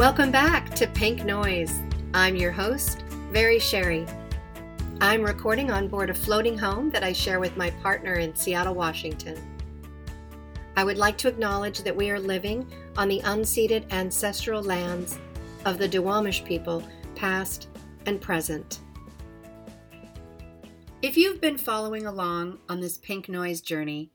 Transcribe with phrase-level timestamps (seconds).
[0.00, 1.82] Welcome back to Pink Noise.
[2.14, 3.02] I'm your host,
[3.32, 4.06] Very Sherry.
[4.98, 8.74] I'm recording on board a floating home that I share with my partner in Seattle,
[8.74, 9.36] Washington.
[10.74, 12.66] I would like to acknowledge that we are living
[12.96, 15.18] on the unceded ancestral lands
[15.66, 16.82] of the Duwamish people,
[17.14, 17.68] past
[18.06, 18.80] and present.
[21.02, 24.08] If you've been following along on this pink noise journey,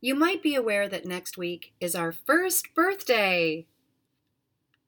[0.00, 3.66] you might be aware that next week is our first birthday.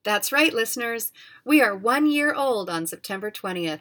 [0.04, 1.12] That's right, listeners.
[1.44, 3.80] We are one year old on September 20th.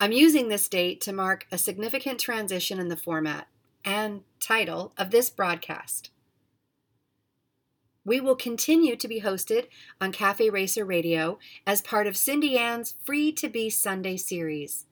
[0.00, 3.48] I'm using this date to mark a significant transition in the format
[3.84, 6.10] and title of this broadcast.
[8.04, 9.66] We will continue to be hosted
[10.00, 14.86] on Cafe Racer Radio as part of Cindy Ann's Free to Be Sunday series.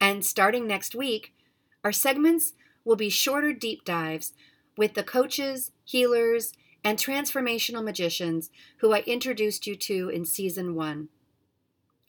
[0.00, 1.32] And starting next week,
[1.82, 2.52] our segments
[2.84, 4.34] will be shorter deep dives
[4.76, 6.52] with the coaches, healers,
[6.86, 11.08] and transformational magicians who I introduced you to in season one.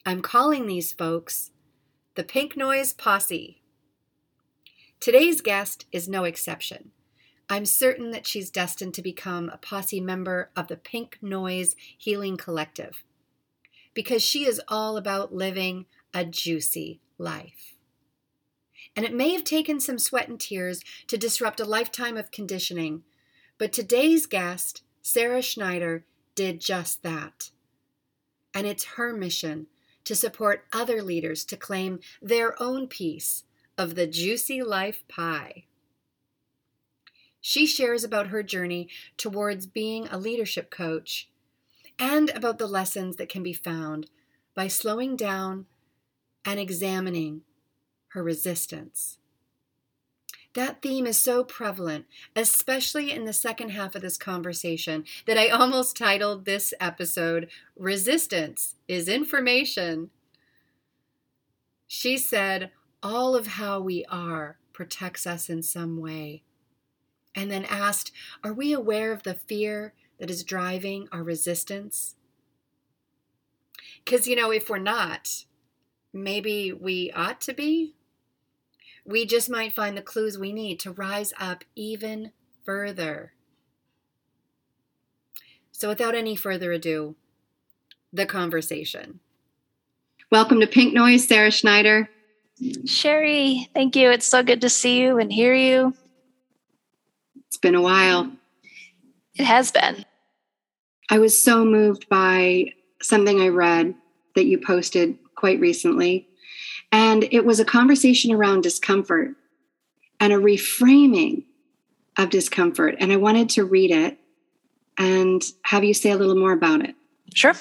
[0.06, 1.50] I'm calling these folks
[2.14, 3.60] the Pink Noise Posse.
[5.00, 6.92] Today's guest is no exception.
[7.50, 12.36] I'm certain that she's destined to become a posse member of the Pink Noise Healing
[12.36, 13.02] Collective
[13.94, 17.74] because she is all about living a juicy life.
[18.94, 23.02] And it may have taken some sweat and tears to disrupt a lifetime of conditioning,
[23.58, 27.50] but today's guest, Sarah Schneider, did just that.
[28.54, 29.66] And it's her mission
[30.04, 33.44] to support other leaders to claim their own piece
[33.76, 35.64] of the juicy life pie.
[37.40, 41.28] She shares about her journey towards being a leadership coach
[41.98, 44.08] and about the lessons that can be found
[44.54, 45.66] by slowing down
[46.44, 47.42] and examining
[48.08, 49.18] her resistance.
[50.58, 55.50] That theme is so prevalent, especially in the second half of this conversation, that I
[55.50, 60.10] almost titled this episode Resistance is Information.
[61.86, 62.72] She said,
[63.04, 66.42] All of how we are protects us in some way
[67.36, 68.10] and then asked,
[68.42, 72.16] Are we aware of the fear that is driving our resistance?
[74.04, 75.44] Because, you know, if we're not,
[76.12, 77.94] maybe we ought to be.
[79.08, 82.32] We just might find the clues we need to rise up even
[82.66, 83.32] further.
[85.72, 87.14] So, without any further ado,
[88.12, 89.20] the conversation.
[90.30, 92.10] Welcome to Pink Noise, Sarah Schneider.
[92.84, 94.10] Sherry, thank you.
[94.10, 95.94] It's so good to see you and hear you.
[97.46, 98.30] It's been a while.
[99.36, 100.04] It has been.
[101.08, 103.94] I was so moved by something I read
[104.34, 106.27] that you posted quite recently.
[106.90, 109.34] And it was a conversation around discomfort
[110.20, 111.44] and a reframing
[112.16, 112.96] of discomfort.
[112.98, 114.18] And I wanted to read it
[114.96, 116.94] and have you say a little more about it.
[117.34, 117.54] Sure.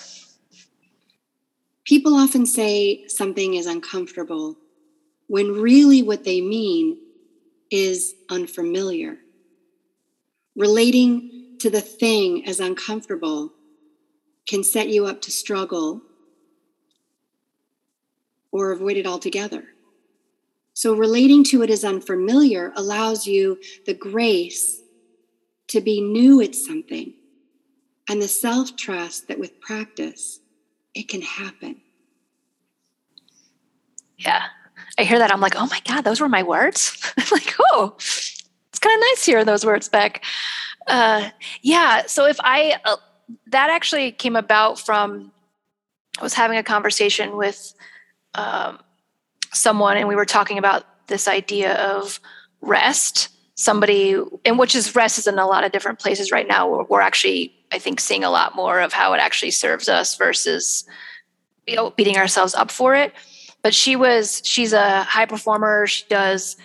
[1.83, 4.57] People often say something is uncomfortable
[5.27, 6.97] when really what they mean
[7.69, 9.17] is unfamiliar
[10.55, 13.53] relating to the thing as uncomfortable
[14.47, 16.01] can set you up to struggle
[18.57, 19.63] or avoid it altogether.
[20.73, 24.81] So, relating to it as unfamiliar allows you the grace
[25.67, 27.13] to be new at something
[28.09, 30.39] and the self trust that with practice,
[30.93, 31.81] it can happen.
[34.17, 34.43] Yeah.
[34.97, 35.31] I hear that.
[35.31, 37.03] I'm like, oh my God, those were my words.
[37.31, 40.23] Like, oh, it's kind of nice hearing those words back.
[40.87, 41.29] Uh,
[41.61, 42.03] yeah.
[42.07, 42.95] So if I, uh,
[43.47, 45.31] that actually came about from,
[46.19, 47.73] I was having a conversation with
[48.35, 48.79] um,
[49.53, 52.19] someone and we were talking about this idea of
[52.61, 53.29] rest.
[53.55, 54.15] Somebody,
[54.45, 56.69] and which is rest is in a lot of different places right now.
[56.69, 60.15] We're, we're actually, I think, seeing a lot more of how it actually serves us
[60.15, 60.85] versus,
[61.65, 63.13] you know, beating ourselves up for it.
[63.63, 65.87] But she was, she's a high performer.
[65.87, 66.55] She does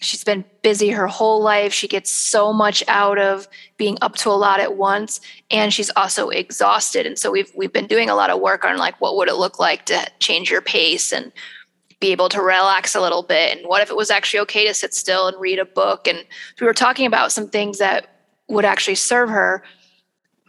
[0.00, 1.72] she's been busy her whole life.
[1.72, 5.20] She gets so much out of being up to a lot at once
[5.50, 7.06] and she's also exhausted.
[7.06, 9.36] And so we've we've been doing a lot of work on like what would it
[9.36, 11.30] look like to change your pace and
[12.00, 14.72] be able to relax a little bit and what if it was actually okay to
[14.72, 16.24] sit still and read a book and
[16.58, 18.06] we were talking about some things that
[18.48, 19.62] would actually serve her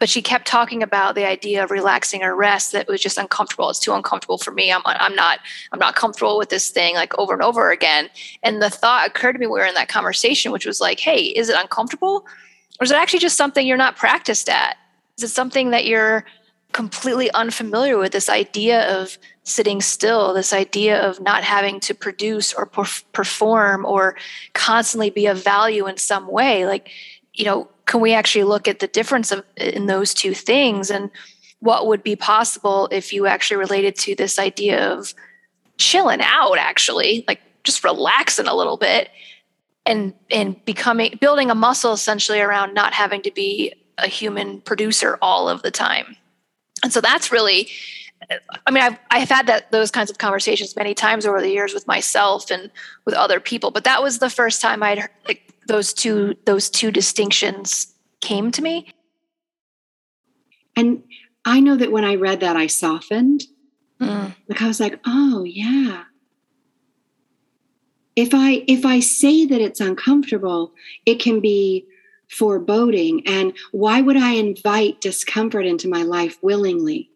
[0.02, 3.70] but she kept talking about the idea of relaxing or rest that was just uncomfortable.
[3.70, 4.74] It's too uncomfortable for me.
[4.74, 8.10] I'm, I'm not i'm not comfortable with this thing like over and over again.
[8.42, 11.20] And the thought occurred to me we were in that conversation which was like hey
[11.20, 12.26] is it uncomfortable?
[12.80, 14.76] Or is it actually just something you're not practiced at?
[15.20, 16.26] Is it something that you're
[16.72, 18.12] completely unfamiliar with?
[18.12, 24.16] This idea of sitting still this idea of not having to produce or perform or
[24.54, 26.90] constantly be of value in some way like
[27.34, 30.90] you know can we actually look at the difference of in those two things?
[30.90, 31.12] And
[31.60, 35.14] what would be possible if you actually related to this idea of
[35.78, 39.10] chilling out actually like just relaxing a little bit
[39.86, 45.18] and and becoming building a muscle essentially around not having to be a human producer
[45.22, 46.16] all of the time.
[46.84, 47.68] And so that's really
[48.68, 51.74] i mean i've, I've had that those kinds of conversations many times over the years
[51.74, 52.70] with myself and
[53.04, 56.92] with other people but that was the first time i'd like those two those two
[56.92, 58.94] distinctions came to me.
[60.76, 61.04] And
[61.46, 63.46] i know that when i read that i softened.
[64.02, 64.36] Mm.
[64.50, 66.04] like i was like oh yeah.
[68.18, 70.74] If i if i say that it's uncomfortable
[71.06, 71.86] it can be
[72.28, 73.26] foreboding.
[73.26, 77.10] And why would i invite discomfort into my life willingly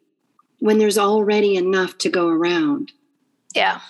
[0.60, 2.94] when there's already enough to go around?
[3.54, 3.82] Yeah.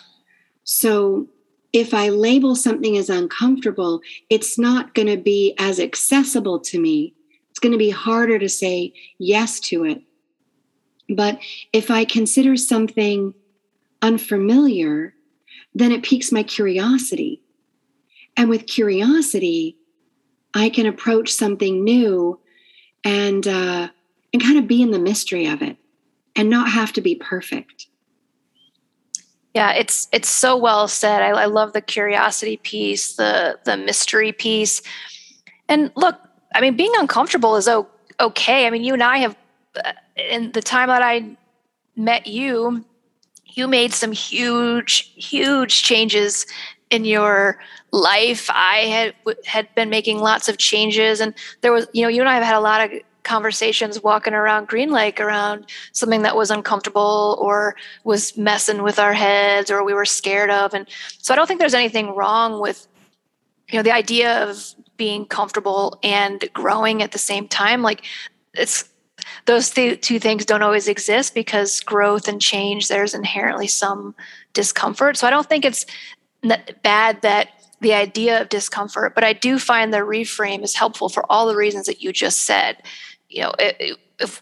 [0.64, 1.28] So
[1.76, 7.14] if i label something as uncomfortable it's not going to be as accessible to me
[7.50, 10.02] it's going to be harder to say yes to it
[11.10, 11.40] but
[11.74, 13.34] if i consider something
[14.02, 15.16] unfamiliar
[15.76, 17.42] then it piques my curiosity.
[18.38, 19.78] And with curiosity,
[20.54, 22.40] I can approach something new
[23.04, 23.90] and uh,
[24.34, 25.78] and kind of be in the mystery of it
[26.36, 27.88] and not have to be perfect.
[29.56, 31.22] Yeah, it's it's so well said.
[31.22, 34.82] I, I love the curiosity piece, the the mystery piece,
[35.70, 36.18] and look,
[36.56, 37.70] I mean, being uncomfortable is
[38.20, 38.68] okay.
[38.68, 39.38] I mean, you and I have,
[39.84, 41.38] uh, in the time that I
[41.96, 42.86] met you,
[43.46, 46.46] you made some huge, huge changes
[46.92, 47.60] in your
[47.92, 48.50] life.
[48.54, 49.16] I had
[49.46, 52.44] had been making lots of changes, and there was, you know, you and I have
[52.44, 57.76] had a lot of conversations walking around Green Lake around something that was uncomfortable or
[58.04, 60.74] was messing with our heads or we were scared of.
[60.74, 60.88] And
[61.18, 62.88] so I don't think there's anything wrong with,
[63.70, 67.82] you know, the idea of being comfortable and growing at the same time.
[67.82, 68.04] Like
[68.54, 68.88] it's
[69.46, 74.16] those th- two things don't always exist because growth and change there's inherently some
[74.54, 75.86] discomfort so i don't think it's
[76.84, 77.50] bad that
[77.82, 81.56] the idea of discomfort but i do find the reframe is helpful for all the
[81.56, 82.78] reasons that you just said
[83.36, 83.54] you know
[84.20, 84.42] if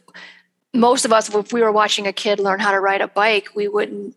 [0.73, 3.49] most of us if we were watching a kid learn how to ride a bike
[3.55, 4.15] we wouldn't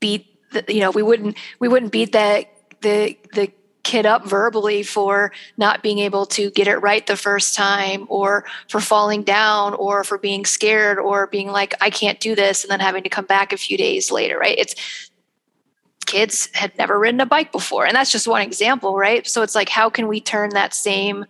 [0.00, 2.50] beat the, you know we wouldn't we wouldn't beat that
[2.80, 7.54] the the kid up verbally for not being able to get it right the first
[7.54, 12.34] time or for falling down or for being scared or being like i can't do
[12.34, 14.58] this and then having to come back a few days later right?
[14.58, 15.10] It's
[16.06, 19.26] kids had never ridden a bike before and that's just one example right?
[19.26, 21.26] So it's like how can we turn that same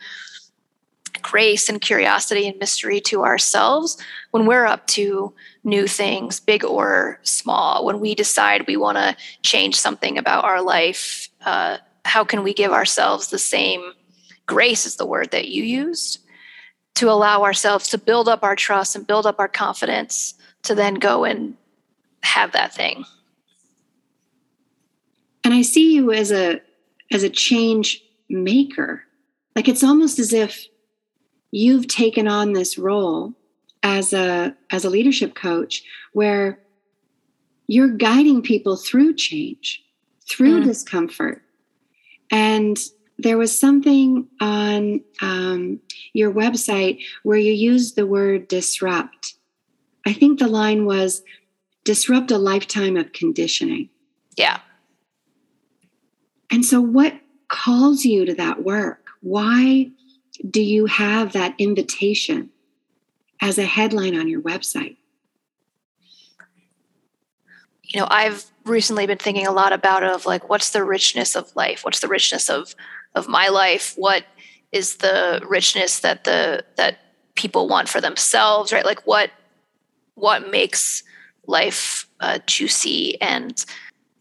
[1.25, 3.97] grace and curiosity and mystery to ourselves
[4.31, 5.33] when we're up to
[5.65, 10.63] new things big or small when we decide we want to change something about our
[10.63, 13.93] life uh, how can we give ourselves the same
[14.47, 16.21] grace is the word that you used
[16.95, 20.95] to allow ourselves to build up our trust and build up our confidence to then
[20.95, 21.57] go and
[22.23, 23.03] have that thing?
[25.43, 26.61] And i see you as a
[27.11, 29.03] as a change maker.
[29.57, 30.67] Like it's almost as if
[31.55, 33.33] you've taken on this role
[33.85, 36.59] as a as a leadership coach where
[37.69, 39.81] you're guiding people through change
[40.29, 40.65] through mm.
[40.65, 41.43] discomfort
[42.31, 42.79] and
[43.19, 45.79] there was something on um,
[46.13, 49.35] your website where you used the word disrupt.
[50.05, 51.23] I think the line was
[51.85, 53.89] disrupt a lifetime of conditioning.
[54.37, 54.59] Yeah.
[56.51, 57.15] And so, what
[57.47, 59.07] calls you to that work?
[59.21, 59.93] Why
[60.51, 62.51] do you have that invitation
[63.41, 64.97] as a headline on your website?
[67.83, 71.55] You know, I've recently been thinking a lot about of like what's the richness of
[71.55, 71.85] life?
[71.85, 72.75] What's the richness of
[73.15, 73.95] of my life?
[73.97, 74.25] What
[74.73, 76.99] is the richness that the that
[77.35, 78.85] people want for themselves right?
[78.85, 79.31] Like what
[80.15, 81.03] what makes
[81.47, 83.65] life uh, juicy and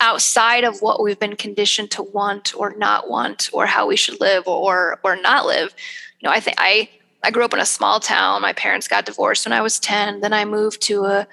[0.03, 4.19] outside of what we've been conditioned to want or not want or how we should
[4.19, 5.73] live or or not live
[6.19, 6.89] you know i think i
[7.23, 10.19] i grew up in a small town my parents got divorced when i was 10
[10.19, 11.25] then i moved to a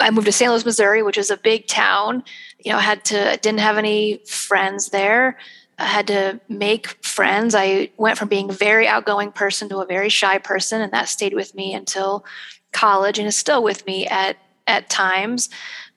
[0.00, 0.50] I moved to St.
[0.50, 2.24] Louis, Missouri, which is a big town.
[2.58, 5.38] You know, I had to didn't have any friends there.
[5.78, 7.54] I had to make friends.
[7.54, 11.08] I went from being a very outgoing person to a very shy person, and that
[11.08, 12.24] stayed with me until
[12.72, 14.36] college and is still with me at
[14.66, 15.48] at times.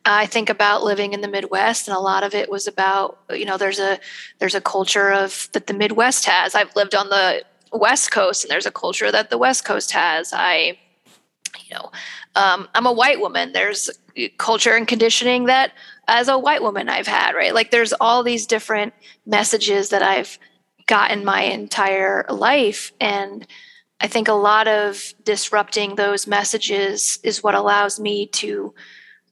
[0.07, 3.45] I think about living in the Midwest, and a lot of it was about you
[3.45, 3.99] know there's a
[4.39, 6.55] there's a culture of that the Midwest has.
[6.55, 10.31] I've lived on the West Coast, and there's a culture that the West Coast has.
[10.33, 10.77] I
[11.59, 11.91] you know
[12.35, 13.89] um, i'm a white woman there's
[14.37, 15.71] culture and conditioning that
[16.07, 18.93] as a white woman i've had right like there's all these different
[19.25, 20.37] messages that i've
[20.87, 23.47] gotten my entire life and
[23.99, 28.73] I think a lot of disrupting those messages is what allows me to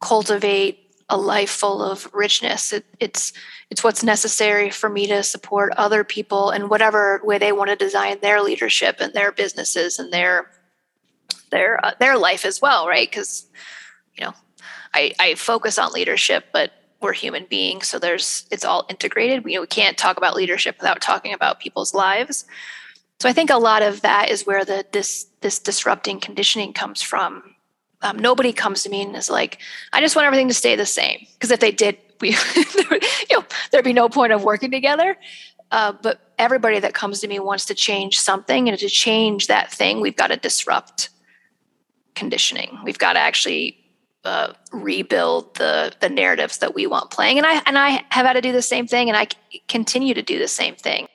[0.02, 2.74] cultivate a life full of richness.
[2.74, 3.34] It, it's
[3.70, 7.75] it's what's necessary for me to support other people in whatever way they want to
[7.75, 10.52] design their leadership and their businesses and their
[11.52, 13.10] their uh, their life as well, right?
[13.10, 13.48] Because
[14.16, 14.34] you know,
[14.94, 16.72] I I focus on leadership, but
[17.02, 19.44] we're human beings, so there's it's all integrated.
[19.44, 22.46] We, we can't talk about leadership without talking about people's lives.
[23.20, 27.02] So I think a lot of that is where the this this disrupting conditioning comes
[27.02, 27.55] from.
[28.02, 29.60] Um, nobody comes to me and is like,
[29.94, 33.46] "I just want everything to stay the same," because if they did, we you know
[33.72, 35.18] there'd be no point of working together.
[35.72, 39.72] Uh, but everybody that comes to me wants to change something, and to change that
[39.72, 41.10] thing, we've got to disrupt
[42.14, 42.80] conditioning.
[42.84, 43.78] We've got to actually
[44.25, 47.38] uh, rebuild the the narratives that we want playing.
[47.38, 49.28] And I and I have had to do the same thing, and I
[49.68, 51.08] continue to do the same thing.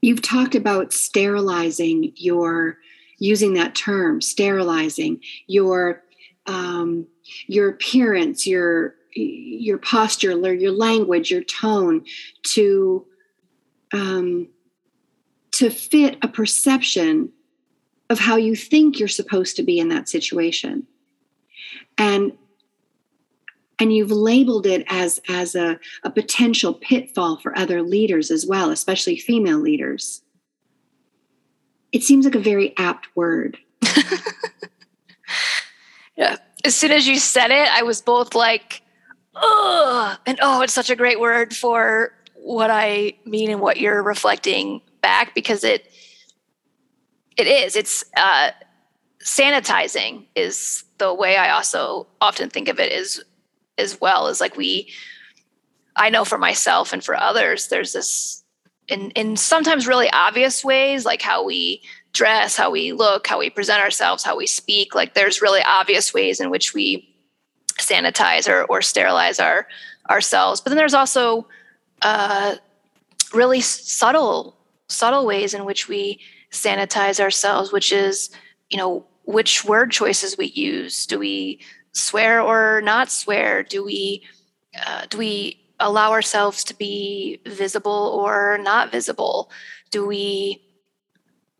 [0.00, 2.78] You've talked about sterilizing your
[3.18, 6.02] using that term, sterilizing your
[6.46, 7.06] um,
[7.46, 12.04] your appearance, your your posture, your language, your tone
[12.42, 13.06] to
[13.92, 14.48] um,
[15.52, 17.30] to fit a perception
[18.10, 20.86] of how you think you're supposed to be in that situation.
[21.98, 22.32] And
[23.78, 28.70] and you've labeled it as as a, a potential pitfall for other leaders as well
[28.70, 30.22] especially female leaders
[31.96, 33.58] it seems like a very apt word.
[36.16, 36.36] Yeah.
[36.64, 38.80] As soon as you said it i was both like
[39.34, 44.02] oh and oh it's such a great word for what i mean and what you're
[44.02, 45.90] reflecting back because it
[47.36, 47.76] it is.
[47.76, 48.50] It's uh
[49.22, 53.22] sanitizing is the way I also often think of it is
[53.76, 54.88] as well as like we
[55.96, 58.42] I know for myself and for others there's this
[58.88, 63.50] in in sometimes really obvious ways like how we dress, how we look, how we
[63.50, 67.12] present ourselves, how we speak like there's really obvious ways in which we
[67.78, 69.66] sanitize or, or sterilize our
[70.08, 71.46] ourselves but then there's also
[72.02, 72.54] uh,
[73.34, 74.56] really subtle
[74.88, 76.20] subtle ways in which we
[76.52, 78.30] sanitize ourselves which is
[78.70, 81.04] you know which word choices we use.
[81.04, 81.60] Do we
[81.92, 83.62] swear or not swear?
[83.62, 84.22] Do we
[84.86, 89.50] uh, do we allow ourselves to be visible or not visible?
[89.90, 90.62] Do we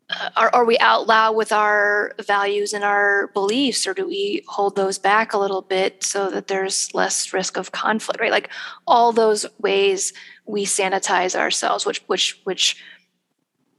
[0.09, 4.41] uh, are, are we out loud with our values and our beliefs or do we
[4.47, 8.49] hold those back a little bit so that there's less risk of conflict right like
[8.87, 10.13] all those ways
[10.45, 12.77] we sanitize ourselves which which which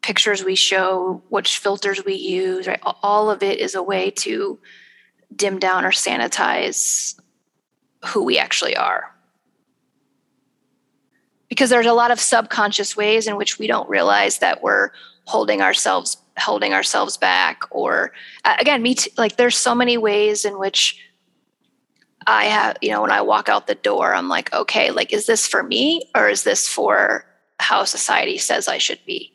[0.09, 2.81] pictures we show, which filters we use, right?
[3.03, 4.59] All of it is a way to
[5.37, 7.21] dim down or sanitize
[8.07, 9.15] who we actually are.
[11.49, 14.91] Because there's a lot of subconscious ways in which we don't realize that we're
[15.27, 18.13] holding ourselves holding ourselves back or
[18.45, 21.05] uh, again me t- like there's so many ways in which
[22.27, 25.25] I have, you know, when I walk out the door, I'm like, okay, like, is
[25.25, 27.25] this for me or is this for
[27.59, 29.33] how society says I should be?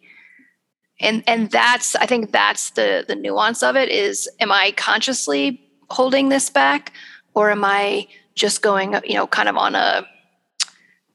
[0.99, 5.61] and and that's i think that's the the nuance of it is am i consciously
[5.89, 6.93] holding this back
[7.33, 10.05] or am i just going you know kind of on a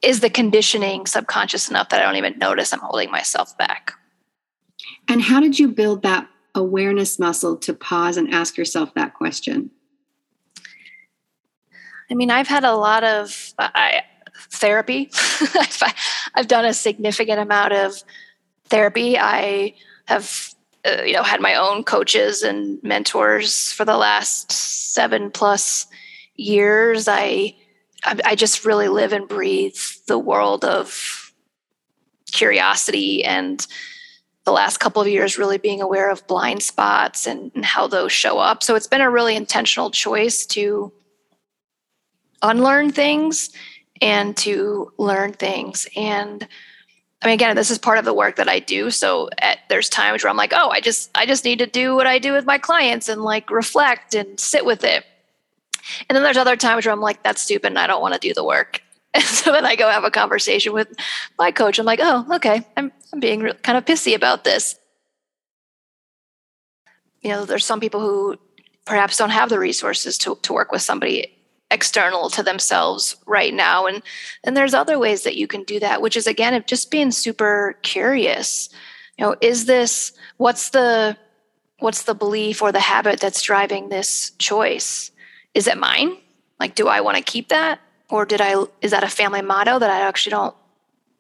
[0.02, 3.92] is the conditioning subconscious enough that i don't even notice i'm holding myself back
[5.08, 9.70] and how did you build that awareness muscle to pause and ask yourself that question
[12.10, 14.02] i mean i've had a lot of I,
[14.50, 15.10] therapy
[16.34, 18.02] I've, done a significant amount of
[18.68, 19.18] therapy.
[19.18, 19.74] I
[20.06, 25.86] have uh, you know had my own coaches and mentors for the last seven plus
[26.36, 27.08] years.
[27.08, 27.56] I
[28.04, 29.76] I just really live and breathe
[30.06, 31.32] the world of
[32.30, 33.66] curiosity and
[34.44, 38.12] the last couple of years really being aware of blind spots and, and, how those
[38.12, 38.62] show up.
[38.62, 40.90] So it's been a really intentional choice to
[42.40, 43.50] unlearn things
[44.00, 45.86] and to learn things.
[45.94, 46.48] And
[47.20, 48.90] I mean, again, this is part of the work that I do.
[48.90, 51.94] So at, there's times where I'm like, oh, I just I just need to do
[51.94, 55.04] what I do with my clients and like reflect and sit with it.
[56.08, 58.20] And then there's other times where I'm like, that's stupid and I don't want to
[58.20, 58.82] do the work.
[59.14, 60.86] And so then I go have a conversation with
[61.38, 61.78] my coach.
[61.78, 64.78] I'm like, oh, okay, I'm I'm being re- kind of pissy about this.
[67.22, 68.36] You know, there's some people who
[68.84, 71.38] perhaps don't have the resources to to work with somebody
[71.70, 74.02] external to themselves right now and
[74.42, 77.10] and there's other ways that you can do that which is again of just being
[77.10, 78.70] super curious
[79.18, 81.14] you know is this what's the
[81.80, 85.10] what's the belief or the habit that's driving this choice
[85.54, 86.16] is it mine
[86.60, 89.78] like do i want to keep that or did i is that a family motto
[89.78, 90.54] that i actually don't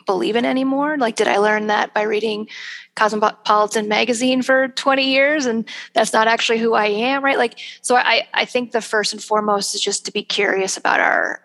[0.08, 0.96] believe in anymore?
[0.96, 2.48] Like, did I learn that by reading
[2.96, 7.36] Cosmopolitan magazine for 20 years and that's not actually who I am, right?
[7.36, 10.98] Like, so I, I think the first and foremost is just to be curious about
[10.98, 11.42] our,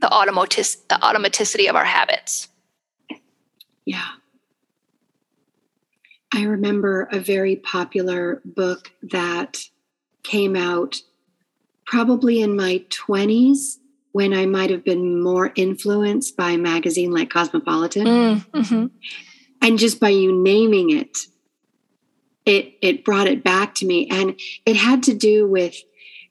[0.00, 2.48] the, automatic, the automaticity of our habits.
[3.84, 4.08] Yeah.
[6.34, 9.60] I remember a very popular book that
[10.24, 11.00] came out
[11.86, 13.78] probably in my 20s
[14.12, 18.06] when I might have been more influenced by a magazine like Cosmopolitan.
[18.06, 18.86] Mm, mm-hmm.
[19.60, 21.18] And just by you naming it,
[22.46, 24.06] it it brought it back to me.
[24.08, 25.76] And it had to do with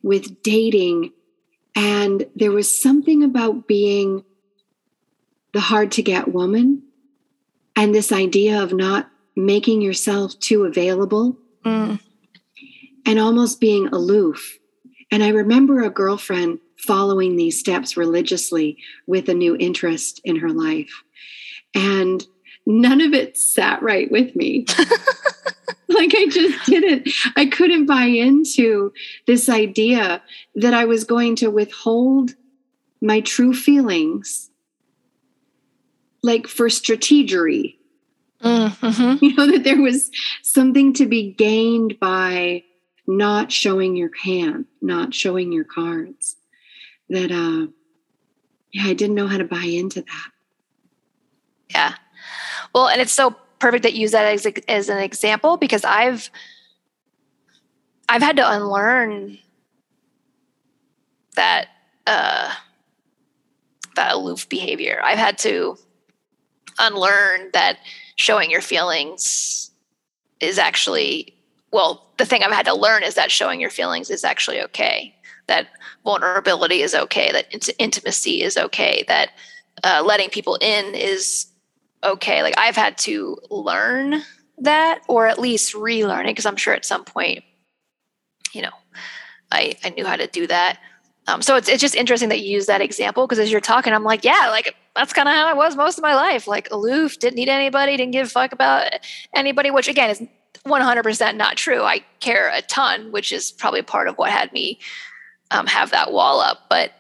[0.02, 1.12] with dating.
[1.76, 4.24] And there was something about being
[5.54, 6.84] the hard to get woman
[7.76, 12.00] and this idea of not making yourself too available mm.
[13.06, 14.60] and almost being aloof.
[15.14, 20.50] And I remember a girlfriend following these steps religiously with a new interest in her
[20.50, 21.04] life.
[21.76, 22.26] And
[22.66, 24.66] none of it sat right with me.
[25.88, 28.92] like I just didn't, I couldn't buy into
[29.28, 30.24] this idea
[30.56, 32.32] that I was going to withhold
[33.00, 34.50] my true feelings
[36.24, 37.76] like for strategery.
[38.44, 39.24] Mm-hmm.
[39.24, 40.10] You know, that there was
[40.42, 42.64] something to be gained by
[43.08, 46.36] not showing your hand, not showing your cards
[47.10, 47.68] that uh
[48.72, 50.30] yeah i didn't know how to buy into that.
[51.70, 51.96] Yeah.
[52.74, 56.30] Well and it's so perfect that you use that as, as an example because i've
[58.10, 59.38] i've had to unlearn
[61.36, 61.68] that
[62.06, 62.54] uh
[63.96, 65.00] that aloof behavior.
[65.04, 65.78] I've had to
[66.80, 67.78] unlearn that
[68.16, 69.72] showing your feelings
[70.40, 71.36] is actually
[71.74, 75.14] well the thing i've had to learn is that showing your feelings is actually okay
[75.48, 75.68] that
[76.04, 79.32] vulnerability is okay, that int- intimacy is okay, that
[79.84, 81.48] uh, letting people in is
[82.04, 82.44] okay.
[82.44, 84.22] Like I've had to learn
[84.60, 87.44] that, or at least relearn it, because I'm sure at some point,
[88.54, 88.72] you know,
[89.52, 90.80] I I knew how to do that.
[91.28, 93.94] Um, so it's it's just interesting that you use that example because as you're talking,
[93.94, 96.70] I'm like, yeah, like that's kind of how I was most of my life, like
[96.72, 98.92] aloof, didn't need anybody, didn't give a fuck about
[99.34, 99.72] anybody.
[99.72, 100.22] Which again is
[100.68, 101.84] 100% not true.
[101.84, 104.80] I care a ton, which is probably part of what had me
[105.52, 106.66] um, have that wall up.
[106.70, 106.92] But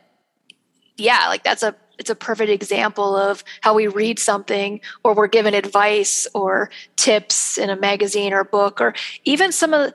[0.97, 5.27] yeah, like that's a it's a perfect example of how we read something or we're
[5.27, 8.93] given advice or tips in a magazine or book or
[9.25, 9.93] even some of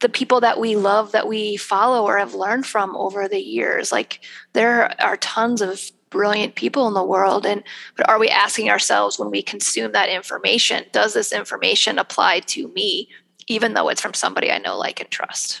[0.00, 3.92] the people that we love that we follow or have learned from over the years
[3.92, 4.20] like
[4.54, 7.62] there are tons of brilliant people in the world and
[7.96, 12.68] but are we asking ourselves when we consume that information does this information apply to
[12.68, 13.08] me
[13.48, 15.60] even though it's from somebody i know like and trust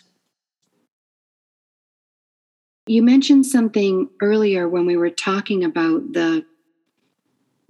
[2.86, 6.46] you mentioned something earlier when we were talking about the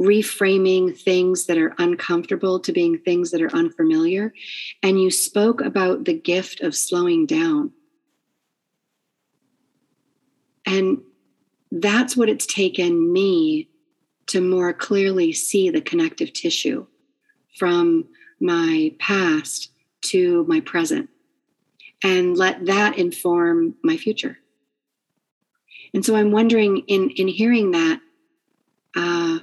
[0.00, 4.32] reframing things that are uncomfortable to being things that are unfamiliar.
[4.82, 7.72] And you spoke about the gift of slowing down.
[10.66, 11.02] And
[11.70, 13.68] that's what it's taken me
[14.26, 16.86] to more clearly see the connective tissue
[17.58, 18.06] from
[18.40, 19.70] my past
[20.02, 21.08] to my present
[22.02, 24.38] and let that inform my future.
[25.92, 28.00] And so I'm wondering, in in hearing that,
[28.96, 29.38] uh,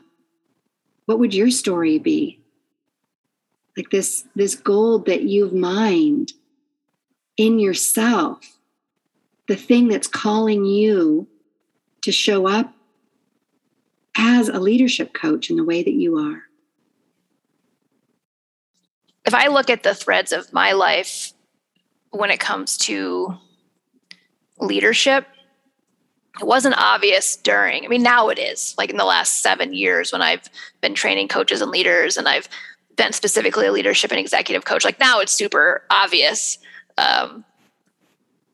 [1.06, 2.42] what would your story be?
[3.78, 6.34] Like this this gold that you've mined
[7.38, 8.60] in yourself,
[9.48, 11.28] the thing that's calling you
[12.02, 12.74] to show up
[14.18, 16.44] as a leadership coach in the way that you are.
[19.26, 21.34] If I look at the threads of my life
[22.10, 23.38] when it comes to
[24.60, 25.28] leadership,
[26.40, 30.12] it wasn't obvious during i mean now it is like in the last seven years
[30.12, 30.48] when i've
[30.80, 32.48] been training coaches and leaders and i've
[32.96, 36.58] been specifically a leadership and executive coach like now it's super obvious
[36.98, 37.44] um,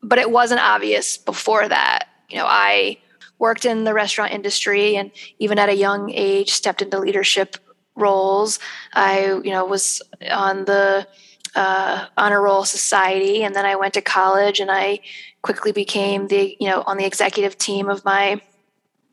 [0.02, 2.96] but it wasn't obvious before that you know i
[3.38, 7.56] worked in the restaurant industry and even at a young age stepped into leadership
[7.94, 8.58] roles.
[8.94, 11.06] I you know was on the
[11.54, 15.00] uh, honor roll society and then i went to college and i
[15.40, 18.40] quickly became the you know on the executive team of my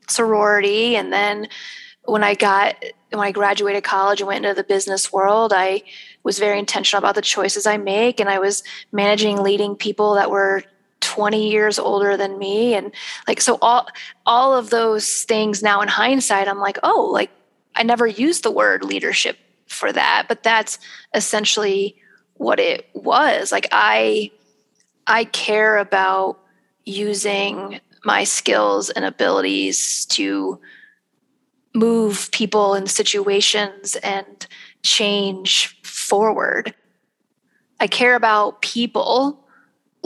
[0.08, 0.96] sorority.
[0.96, 1.48] And then
[2.04, 2.76] when i got
[3.10, 5.82] when i graduated college and went into the business world i
[6.22, 8.62] was very intentional about the choices i make and i was
[8.92, 10.62] managing leading people that were
[11.06, 12.92] 20 years older than me and
[13.26, 13.86] like so all
[14.26, 17.30] all of those things now in hindsight i'm like oh like
[17.76, 19.38] i never used the word leadership
[19.68, 20.78] for that but that's
[21.14, 21.96] essentially
[22.34, 24.30] what it was like i
[25.06, 26.40] I care about
[26.84, 30.60] using my skills and abilities to
[31.74, 34.46] move people and situations and
[34.82, 36.74] change forward.
[37.78, 39.45] I care about people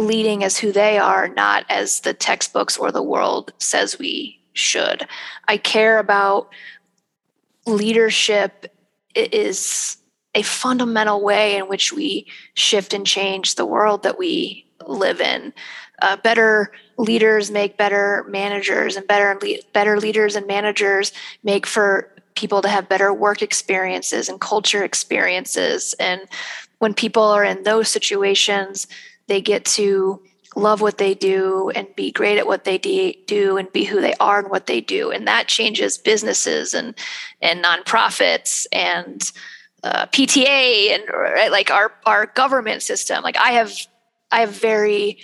[0.00, 5.06] leading as who they are, not as the textbooks or the world says we should.
[5.46, 6.48] I care about
[7.66, 8.74] leadership
[9.14, 9.96] is
[10.34, 15.52] a fundamental way in which we shift and change the world that we live in.
[16.02, 19.38] Uh, better leaders make better managers, and better
[19.72, 25.94] better leaders and managers make for people to have better work experiences and culture experiences.
[26.00, 26.22] And
[26.78, 28.86] when people are in those situations,
[29.30, 30.20] they get to
[30.56, 34.14] love what they do and be great at what they do and be who they
[34.14, 35.10] are and what they do.
[35.10, 36.94] And that changes businesses and
[37.40, 39.22] and nonprofits and
[39.84, 43.22] uh, PTA and right, like our our government system.
[43.22, 43.72] Like I have
[44.32, 45.18] I have very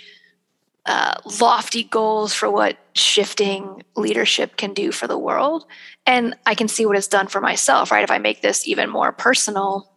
[0.85, 5.65] uh, lofty goals for what shifting leadership can do for the world.
[6.05, 8.03] And I can see what it's done for myself right?
[8.03, 9.91] If I make this even more personal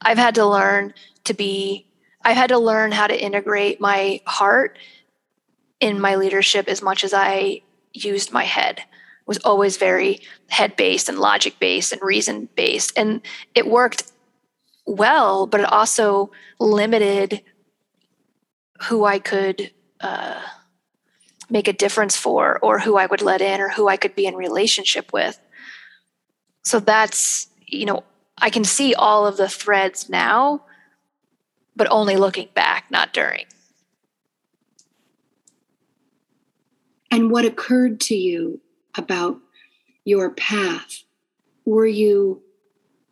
[0.00, 1.87] I've had to learn to be
[2.28, 4.78] I've had to learn how to integrate my heart
[5.80, 7.62] in my leadership as much as I
[7.94, 8.80] used my head.
[8.80, 12.92] It was always very head based and logic based and reason based.
[12.98, 13.22] And
[13.54, 14.12] it worked
[14.84, 17.40] well, but it also limited
[18.82, 19.70] who I could
[20.02, 20.42] uh,
[21.48, 24.26] make a difference for, or who I would let in, or who I could be
[24.26, 25.40] in relationship with.
[26.62, 28.04] So that's, you know,
[28.36, 30.64] I can see all of the threads now
[31.78, 33.46] but only looking back, not during.
[37.10, 38.60] And what occurred to you
[38.96, 39.38] about
[40.04, 41.04] your path?
[41.64, 42.42] Were you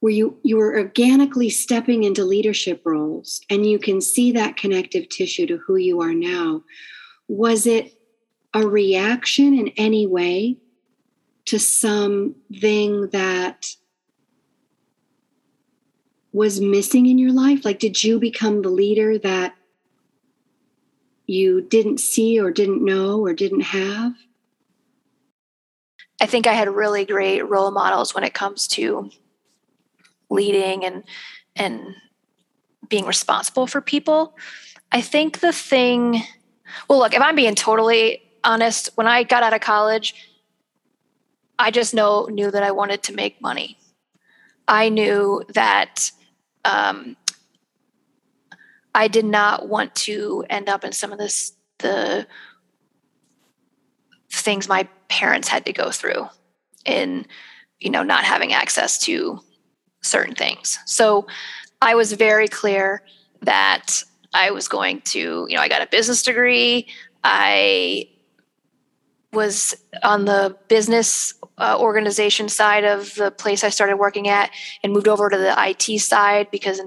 [0.03, 5.09] were you you were organically stepping into leadership roles and you can see that connective
[5.09, 6.63] tissue to who you are now.
[7.29, 7.95] Was it
[8.53, 10.59] a reaction in any way
[11.47, 13.67] to something that
[16.37, 17.65] was missing in your life?
[17.65, 19.55] Like, did you become the leader that
[21.27, 24.13] you didn't see or didn't know or didn't have?
[26.21, 29.11] I think I had really great role models when it comes to
[30.29, 31.05] leading and
[31.57, 31.95] and
[32.87, 34.37] being responsible for people.
[34.93, 36.23] I think the thing
[36.89, 40.15] well look, if I'm being totally honest, when I got out of college,
[41.59, 43.79] I just know knew that I wanted to make money.
[44.69, 46.11] I knew that
[46.67, 47.17] um,
[48.95, 52.27] I did not want to end up in some of this the
[54.33, 56.27] things my parents had to go through
[56.85, 57.27] in
[57.79, 59.41] you know not having access to
[60.03, 60.79] certain things.
[60.87, 61.27] So
[61.83, 63.03] I was very clear
[63.43, 64.03] that
[64.33, 66.89] I was going to, you know, I got a business degree.
[67.23, 68.09] I
[69.37, 74.51] was on the business uh, organization side of the place I started working at
[74.83, 76.81] and moved over to the IT side because,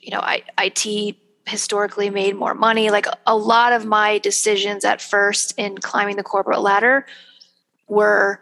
[0.00, 2.90] you know, I, IT historically made more money.
[2.90, 7.06] Like a lot of my decisions at first in climbing the corporate ladder
[7.86, 8.40] were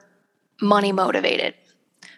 [0.61, 1.55] money motivated.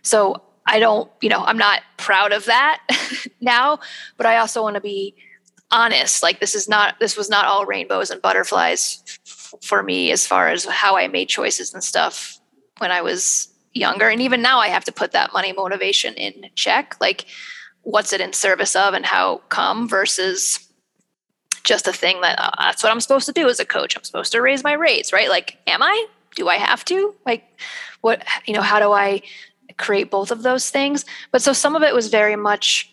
[0.02, 2.80] So I don't, you know, I'm not proud of that
[3.40, 3.80] now,
[4.16, 5.14] but I also want to be
[5.70, 6.22] honest.
[6.22, 9.17] Like this is not, this was not all rainbows and butterflies
[9.62, 12.38] for me as far as how I made choices and stuff
[12.78, 14.08] when I was younger.
[14.08, 16.96] And even now, I have to put that money motivation in check.
[17.00, 17.26] Like,
[17.82, 20.68] what's it in service of and how come versus
[21.64, 23.96] just a thing that uh, that's what I'm supposed to do as a coach.
[23.96, 25.28] I'm supposed to raise my rates, right?
[25.28, 26.06] Like, am I?
[26.34, 27.14] Do I have to?
[27.26, 27.44] Like,
[28.00, 29.22] what, you know, how do I
[29.76, 31.04] create both of those things?
[31.30, 32.90] But so some of it was very much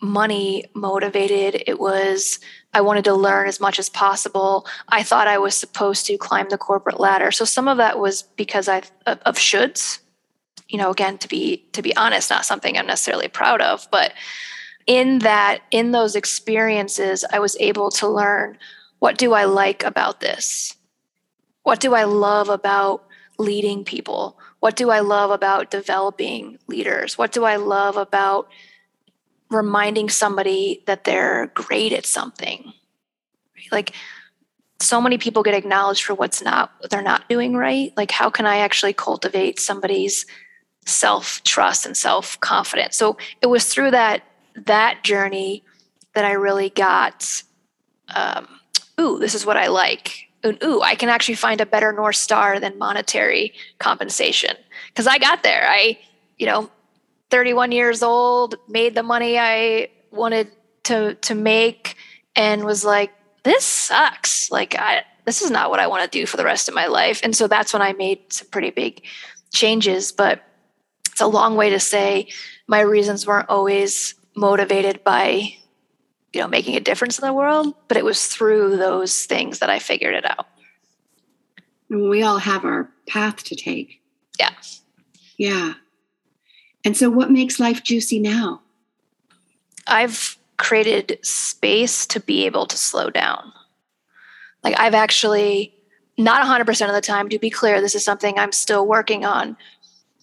[0.00, 1.64] money motivated.
[1.66, 2.38] It was
[2.74, 4.66] I wanted to learn as much as possible.
[4.88, 7.30] I thought I was supposed to climb the corporate ladder.
[7.30, 9.98] So some of that was because I of, shoulds.
[10.68, 14.14] You know, again, to be to be honest, not something I'm necessarily proud of, but
[14.86, 18.56] in that in those experiences, I was able to learn
[19.00, 20.76] what do I like about this?
[21.62, 23.04] What do I love about
[23.38, 24.38] leading people?
[24.60, 27.18] What do I love about developing leaders?
[27.18, 28.48] What do I love about
[29.54, 32.72] reminding somebody that they're great at something.
[33.70, 33.94] Like
[34.80, 37.92] so many people get acknowledged for what's not they're not doing right.
[37.96, 40.26] Like how can I actually cultivate somebody's
[40.86, 42.96] self trust and self confidence?
[42.96, 44.22] So it was through that
[44.54, 45.64] that journey
[46.14, 47.42] that I really got
[48.14, 48.46] um,
[49.00, 50.28] ooh, this is what I like.
[50.44, 54.56] And ooh, I can actually find a better North Star than monetary compensation.
[54.88, 55.66] Because I got there.
[55.68, 55.98] I,
[56.36, 56.70] you know,
[57.32, 60.52] 31 years old, made the money I wanted
[60.84, 61.96] to to make
[62.36, 63.10] and was like
[63.42, 64.50] this sucks.
[64.50, 66.86] Like I this is not what I want to do for the rest of my
[66.86, 67.20] life.
[67.24, 69.02] And so that's when I made some pretty big
[69.50, 70.42] changes, but
[71.10, 72.28] it's a long way to say
[72.68, 75.54] my reasons weren't always motivated by
[76.34, 79.68] you know making a difference in the world but it was through those things that
[79.68, 80.46] i figured it out
[81.90, 84.00] we all have our path to take
[84.40, 84.54] yeah
[85.36, 85.74] yeah
[86.84, 88.60] and so what makes life juicy now
[89.86, 93.52] i've created space to be able to slow down
[94.62, 95.74] like i've actually
[96.18, 99.56] not 100% of the time to be clear this is something i'm still working on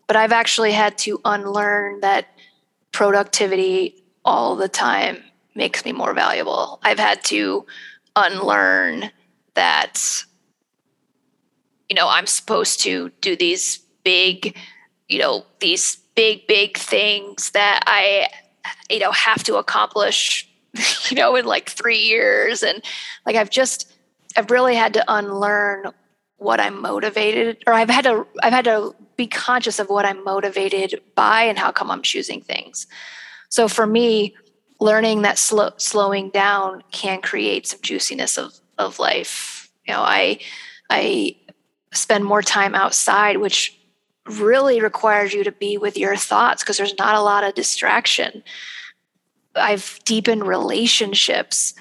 [0.08, 2.28] but i've actually had to unlearn that
[2.92, 5.24] productivity all the time
[5.56, 6.80] makes me more valuable.
[6.84, 7.66] I've had to
[8.16, 9.12] unlearn
[9.56, 10.24] that,
[11.90, 14.56] you know, I'm supposed to do these big,
[15.08, 18.28] you know, these big, big things that I,
[18.90, 20.50] you know, have to accomplish,
[21.10, 22.64] you know, in like three years.
[22.64, 22.84] And
[23.26, 23.94] like, I've just,
[24.36, 25.92] I've really had to unlearn
[26.38, 30.24] what I'm motivated, or I've had to, I've had to be conscious of what I'm
[30.24, 32.88] motivated by and how come I'm choosing things.
[33.50, 34.36] So for me,
[34.80, 39.70] learning that slow, slowing down can create some juiciness of, of life.
[39.86, 40.40] You know, I
[40.90, 41.36] I
[41.94, 43.79] spend more time outside, which
[44.30, 48.44] really requires you to be with your thoughts because there's not a lot of distraction.
[49.56, 51.74] I've deepened relationships.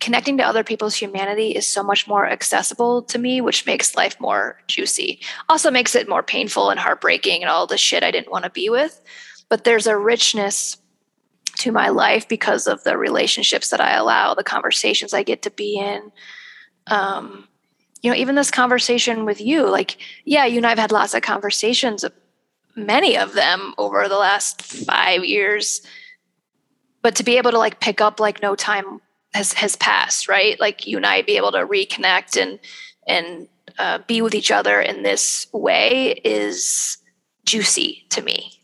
[0.00, 4.18] Connecting to other people's humanity is so much more accessible to me, which makes life
[4.18, 5.20] more juicy.
[5.48, 8.50] Also makes it more painful and heartbreaking and all the shit I didn't want to
[8.50, 9.00] be with.
[9.48, 10.78] But there's a richness
[11.58, 15.50] to my life because of the relationships that I allow, the conversations I get to
[15.50, 16.10] be in.
[16.86, 17.46] Um,
[18.02, 21.22] you know, even this conversation with you, like, yeah, you and I've had lots of
[21.22, 22.04] conversations,
[22.74, 25.82] many of them over the last five years.
[27.00, 29.00] But to be able to like pick up like no time
[29.34, 30.58] has has passed, right?
[30.60, 32.58] Like you and I be able to reconnect and
[33.06, 36.98] and uh, be with each other in this way is
[37.44, 38.60] juicy to me.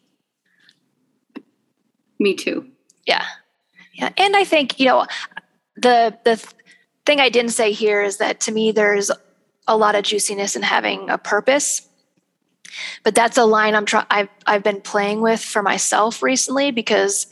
[2.18, 2.68] Me too.
[3.06, 3.24] Yeah.
[3.94, 4.10] Yeah.
[4.16, 5.06] And I think, you know,
[5.76, 6.54] the the th-
[7.06, 9.10] thing I didn't say here is that to me there's
[9.68, 11.86] a lot of juiciness and having a purpose.
[13.04, 17.26] But that's a line I'm trying I've I've been playing with for myself recently because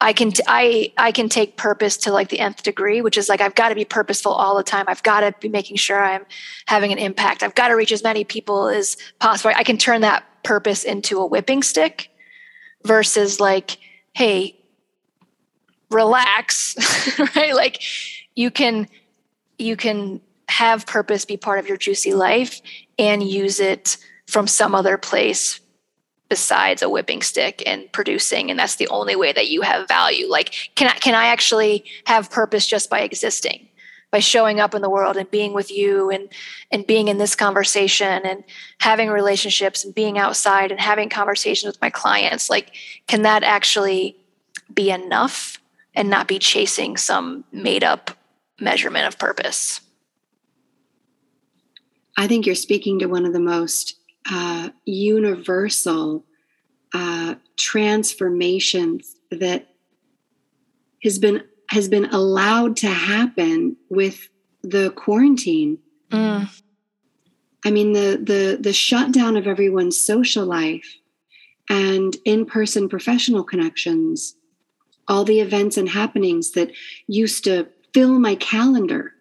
[0.00, 3.28] I can t- I I can take purpose to like the nth degree, which is
[3.28, 4.86] like I've got to be purposeful all the time.
[4.88, 6.24] I've got to be making sure I'm
[6.66, 7.42] having an impact.
[7.42, 9.52] I've got to reach as many people as possible.
[9.54, 12.10] I can turn that purpose into a whipping stick
[12.84, 13.78] versus like
[14.14, 14.58] hey,
[15.90, 16.76] relax,
[17.36, 17.54] right?
[17.54, 17.82] Like
[18.34, 18.88] you can
[19.58, 22.60] you can have purpose be part of your juicy life
[22.98, 25.60] and use it from some other place
[26.28, 30.28] besides a whipping stick and producing and that's the only way that you have value
[30.28, 33.68] like can I can I actually have purpose just by existing
[34.12, 36.28] by showing up in the world and being with you and
[36.70, 38.44] and being in this conversation and
[38.80, 42.72] having relationships and being outside and having conversations with my clients like
[43.08, 44.16] can that actually
[44.72, 45.60] be enough
[45.94, 48.10] and not be chasing some made up
[48.60, 49.80] measurement of purpose.
[52.20, 53.96] I think you're speaking to one of the most
[54.30, 56.26] uh, universal
[56.92, 59.68] uh, transformations that
[61.02, 64.28] has been has been allowed to happen with
[64.62, 65.78] the quarantine.
[66.10, 66.62] Mm.
[67.64, 70.98] I mean the the the shutdown of everyone's social life
[71.70, 74.34] and in-person professional connections
[75.08, 76.70] all the events and happenings that
[77.06, 79.14] used to fill my calendar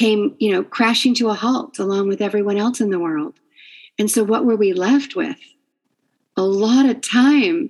[0.00, 3.38] came, you know, crashing to a halt along with everyone else in the world.
[3.98, 5.36] And so what were we left with?
[6.38, 7.68] A lot of time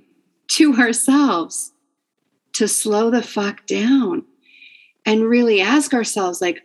[0.51, 1.73] to ourselves
[2.53, 4.23] to slow the fuck down
[5.05, 6.61] and really ask ourselves like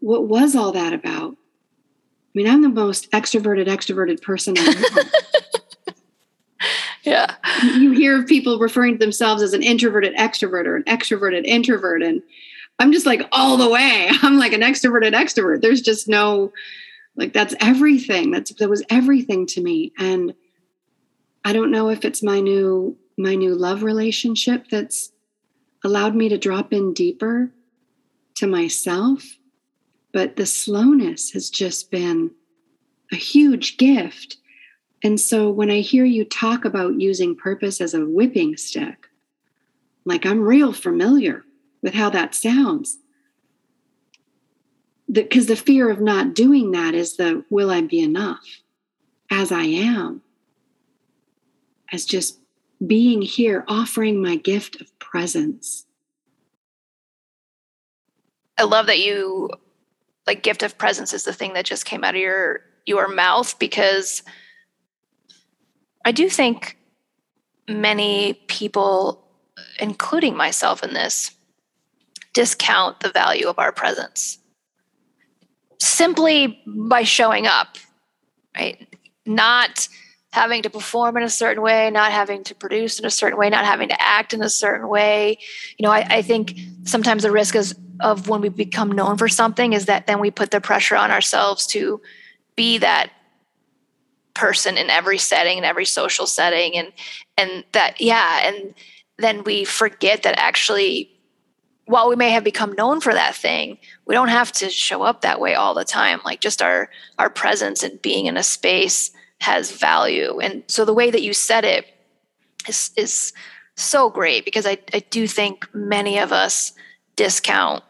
[0.00, 1.32] what was all that about?
[1.32, 5.92] I mean, I'm the most extroverted extroverted person I know.
[7.02, 7.34] yeah.
[7.64, 12.02] You hear people referring to themselves as an introverted extrovert or an extroverted introvert.
[12.02, 12.22] And
[12.82, 14.08] I'm just like all the way.
[14.22, 15.62] I'm like an extroverted extrovert.
[15.62, 16.52] There's just no,
[17.16, 18.30] like, that's everything.
[18.30, 19.92] That's, that was everything to me.
[19.98, 20.34] And
[21.44, 25.12] I don't know if it's my new, my new love relationship that's
[25.84, 27.50] allowed me to drop in deeper
[28.36, 29.24] to myself.
[30.12, 32.32] But the slowness has just been
[33.12, 34.38] a huge gift
[35.02, 39.08] and so when I hear you talk about using purpose as a whipping stick,
[40.04, 41.44] like I'm real familiar
[41.82, 42.98] with how that sounds.
[45.10, 48.40] Because the, the fear of not doing that is the will I be enough
[49.30, 50.22] as I am,
[51.92, 52.38] as just
[52.86, 55.86] being here, offering my gift of presence.
[58.58, 59.50] I love that you
[60.26, 63.58] like gift of presence is the thing that just came out of your your mouth
[63.58, 64.22] because
[66.04, 66.76] I do think
[67.68, 69.24] many people,
[69.78, 71.32] including myself in this,
[72.32, 74.38] discount the value of our presence
[75.78, 77.76] simply by showing up,
[78.56, 78.88] right?
[79.26, 79.88] Not
[80.32, 83.50] having to perform in a certain way, not having to produce in a certain way,
[83.50, 85.38] not having to act in a certain way.
[85.76, 89.28] You know, I, I think sometimes the risk is of when we become known for
[89.28, 92.00] something is that then we put the pressure on ourselves to
[92.56, 93.10] be that
[94.34, 96.90] person in every setting in every social setting and
[97.36, 98.74] and that yeah and
[99.18, 101.11] then we forget that actually
[101.86, 105.20] while we may have become known for that thing we don't have to show up
[105.20, 109.10] that way all the time like just our our presence and being in a space
[109.40, 111.86] has value and so the way that you said it
[112.68, 113.32] is is
[113.76, 116.72] so great because i i do think many of us
[117.16, 117.82] discount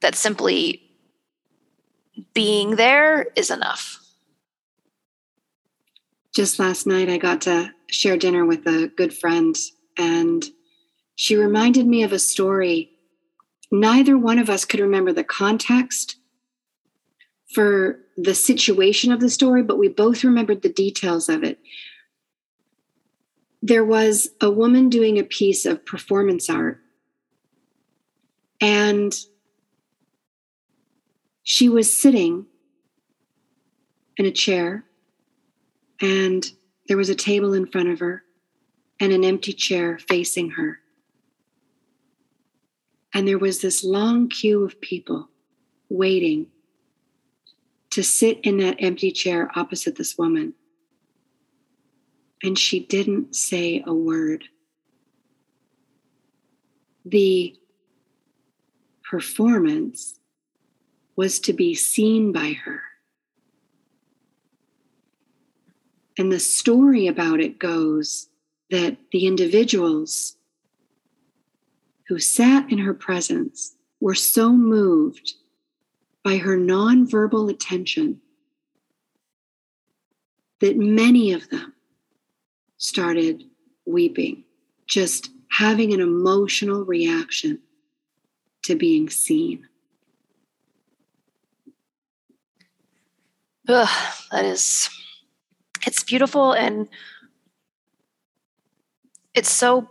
[0.00, 0.82] that simply
[2.34, 4.02] being there is enough
[6.34, 9.54] just last night I got to share dinner with a good friend,
[9.98, 10.44] and
[11.14, 12.91] she reminded me of a story.
[13.74, 16.16] Neither one of us could remember the context
[17.54, 21.58] for the situation of the story, but we both remembered the details of it.
[23.62, 26.80] There was a woman doing a piece of performance art,
[28.60, 29.16] and
[31.42, 32.44] she was sitting
[34.18, 34.84] in a chair
[36.00, 36.44] and
[36.88, 38.22] there was a table in front of her
[39.00, 40.81] and an empty chair facing her.
[43.14, 45.28] And there was this long queue of people
[45.88, 46.46] waiting
[47.90, 50.54] to sit in that empty chair opposite this woman.
[52.42, 54.44] And she didn't say a word.
[57.04, 57.54] The
[59.08, 60.18] performance
[61.16, 62.80] was to be seen by her.
[66.16, 68.28] And the story about it goes
[68.70, 70.36] that the individuals
[72.08, 75.34] who sat in her presence were so moved
[76.24, 78.20] by her nonverbal attention
[80.60, 81.74] that many of them
[82.76, 83.44] started
[83.84, 84.44] weeping,
[84.86, 87.58] just having an emotional reaction
[88.62, 89.68] to being seen.
[93.68, 94.88] Ugh, that is
[95.86, 96.88] it's beautiful and
[99.34, 99.88] it's so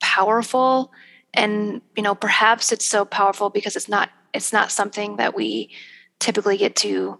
[0.00, 0.92] powerful
[1.36, 5.70] and you know perhaps it's so powerful because it's not it's not something that we
[6.18, 7.18] typically get to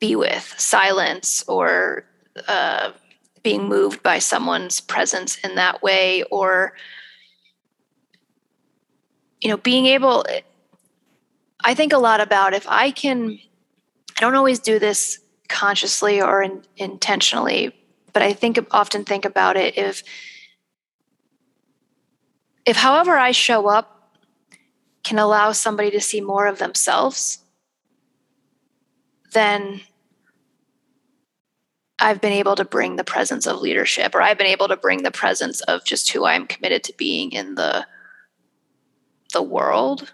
[0.00, 0.54] be with.
[0.58, 2.04] Silence or
[2.48, 2.90] uh,
[3.42, 6.74] being moved by someone's presence in that way or
[9.40, 10.24] you know being able
[11.64, 13.38] i think a lot about if i can
[14.16, 17.74] i don't always do this consciously or in, intentionally
[18.12, 20.02] but i think often think about it if
[22.70, 23.88] if however i show up
[25.02, 27.38] can allow somebody to see more of themselves
[29.32, 29.80] then
[32.00, 35.02] I've been able to bring the presence of leadership, or I've been able to bring
[35.02, 37.86] the presence of just who I'm committed to being in the
[39.32, 40.12] the world.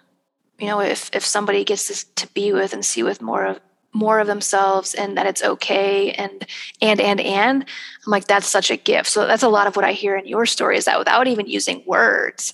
[0.59, 3.61] You know, if if somebody gets to, to be with and see with more of
[3.97, 6.47] more of themselves and that it's okay and
[6.83, 9.09] and and and i'm like that's such a gift.
[9.09, 11.47] So that's a lot of what i hear in your story is that without even
[11.47, 12.53] using words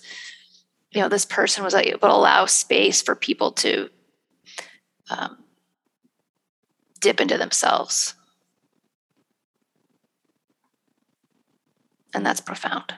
[0.92, 3.88] you know this person was able to allow space for people to
[5.10, 5.38] um,
[7.00, 8.14] dip into themselves.
[12.14, 12.94] And that's profound.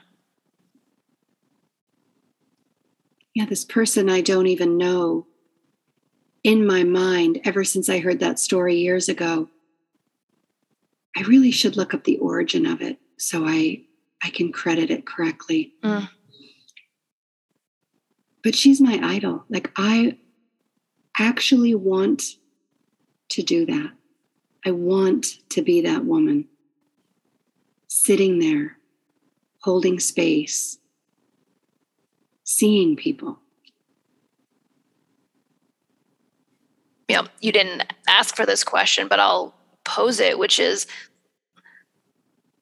[3.33, 5.27] Yeah this person i don't even know
[6.45, 9.49] in my mind ever since I heard that story years ago.
[11.17, 13.81] I really should look up the origin of it so I
[14.21, 15.73] I can credit it correctly.
[15.83, 16.07] Mm.
[18.43, 19.43] But she's my idol.
[19.49, 20.19] Like I
[21.17, 22.21] actually want
[23.29, 23.93] to do that.
[24.67, 26.47] I want to be that woman
[27.87, 28.77] sitting there,
[29.61, 30.77] holding space,
[32.43, 33.39] seeing people.
[37.07, 39.53] You know, you didn't ask for this question, but I'll
[39.83, 40.87] pose it, which is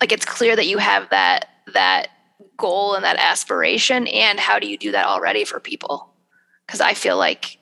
[0.03, 2.09] like it's clear that you have that that
[2.57, 6.13] goal and that aspiration and how do you do that already for people?
[6.65, 7.57] Because i feel like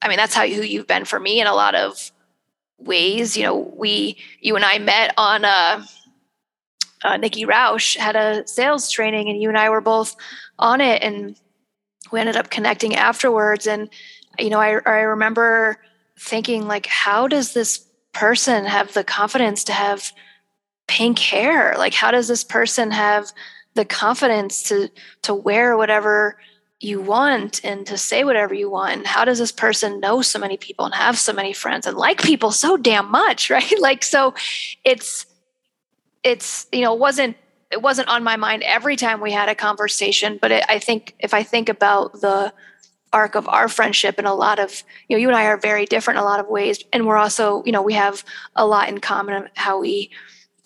[0.00, 2.12] i mean that's how who you've been for me in a lot of
[2.78, 3.36] ways.
[3.36, 5.84] You know we you and i met on uh,
[7.02, 10.14] uh nikki rausch had a sales training and you and i were both
[10.60, 11.36] on it and
[12.12, 13.66] we ended up connecting afterwards.
[13.66, 13.88] And
[14.38, 15.78] you know i, I remember
[16.18, 20.12] thinking like how does this person have the confidence to have
[20.86, 21.74] pink hair?
[21.78, 23.32] Like, how does this person have
[23.74, 24.90] the confidence to
[25.22, 26.36] to wear whatever
[26.80, 30.56] you want and to say whatever you want how does this person know so many
[30.56, 34.34] people and have so many friends and like people so damn much right like so
[34.84, 35.24] it's
[36.22, 37.36] it's you know wasn't
[37.70, 41.14] it wasn't on my mind every time we had a conversation but it, i think
[41.20, 42.52] if i think about the
[43.12, 45.84] arc of our friendship and a lot of you know you and i are very
[45.84, 46.84] different in a lot of ways.
[46.92, 48.24] And we're also you know we have
[48.56, 50.10] a lot in common of how we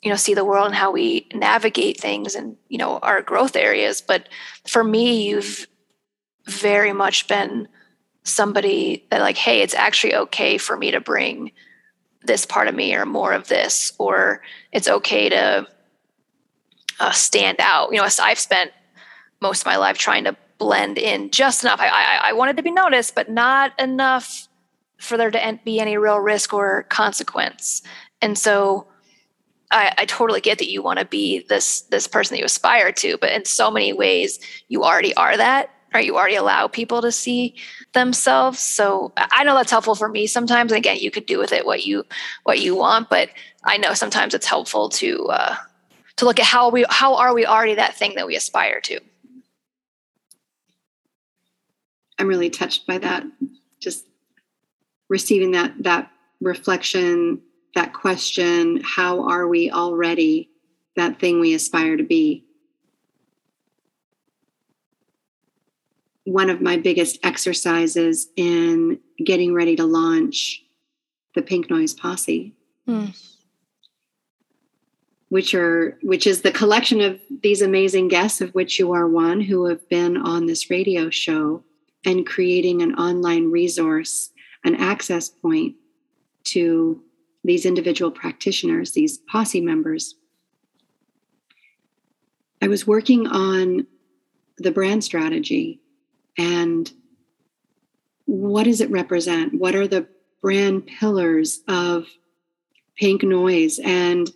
[0.03, 3.57] you know see the world and how we navigate things and you know our growth
[3.57, 4.01] areas.
[4.01, 4.28] But
[4.66, 5.66] for me you've
[6.47, 7.68] very much been
[8.22, 11.53] somebody that like hey it's actually okay for me to bring
[12.24, 14.42] this part of me or more of this or
[14.72, 15.66] it's okay to
[16.99, 17.90] uh, stand out.
[17.92, 18.72] You know i've spent
[19.40, 21.80] most of my life trying to blend in just enough.
[21.80, 24.48] I, I, I wanted to be noticed but not enough
[24.98, 27.82] for there to be any real risk or consequence.
[28.22, 28.86] And so
[29.70, 32.92] I, I, totally get that you want to be this this person that you aspire
[32.92, 34.38] to, but in so many ways
[34.68, 37.57] you already are that or you already allow people to see
[37.92, 38.61] themselves.
[38.61, 40.72] So i know that's helpful for me sometimes.
[40.72, 42.04] And again you could do with it what you
[42.44, 43.28] what you want but
[43.64, 45.57] i know sometimes it's helpful to uh
[46.16, 49.00] to look at how we how are we already that thing that we aspire to
[52.19, 53.25] i'm really touched by that
[53.81, 54.07] just
[55.09, 56.11] receiving that that
[56.41, 57.41] reflection
[57.75, 60.51] that question how are we already
[60.97, 62.47] that thing we aspire to be
[66.27, 70.62] one of my biggest exercises in getting ready to launch
[71.37, 72.53] the Pink Noise Posse.
[72.89, 73.17] Mm.
[75.29, 79.41] Which are which is the collection of these amazing guests of which you are one
[79.41, 81.64] who have been on this radio show
[82.07, 84.30] and creating an online resource,
[84.64, 85.74] an access point
[86.44, 87.02] to
[87.44, 90.14] these individual practitioners, these posse members.
[92.62, 93.86] I was working on
[94.59, 95.80] the brand strategy
[96.38, 96.90] and
[98.24, 99.54] what does it represent?
[99.54, 100.07] What are the
[100.42, 102.07] brand pillars of
[102.96, 104.30] Pink Noise and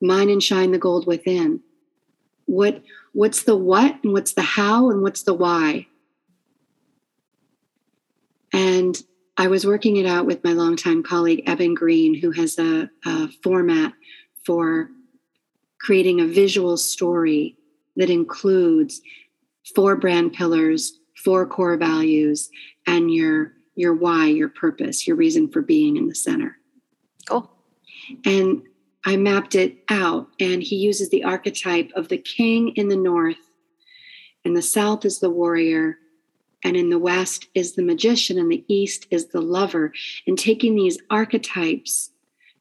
[0.00, 1.60] Mine and Shine the Gold Within?
[2.46, 5.86] What what's the what and what's the how and what's the why?
[8.54, 8.96] And
[9.36, 13.28] I was working it out with my longtime colleague Eben Green, who has a, a
[13.42, 13.92] format
[14.46, 14.88] for
[15.80, 17.56] creating a visual story
[17.96, 19.00] that includes
[19.74, 22.48] four brand pillars, four core values
[22.86, 26.56] and your your why, your purpose, your reason for being in the center.
[27.28, 27.50] Cool.
[28.24, 28.62] And
[29.04, 33.50] I mapped it out, and he uses the archetype of the king in the north,
[34.44, 35.98] and the south is the warrior,
[36.64, 39.92] and in the west is the magician, and the east is the lover.
[40.26, 42.10] And taking these archetypes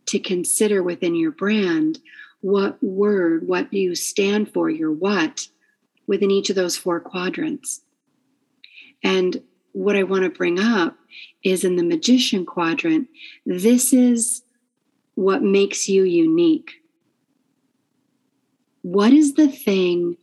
[0.07, 1.99] to consider within your brand
[2.41, 5.47] what word, what you stand for, your what,
[6.05, 7.81] within each of those four quadrants.
[9.01, 9.41] And
[9.71, 10.97] what I want to bring up
[11.41, 13.07] is in the magician quadrant,
[13.45, 14.43] this is
[15.15, 16.71] what makes you unique.
[18.81, 20.17] What is the thing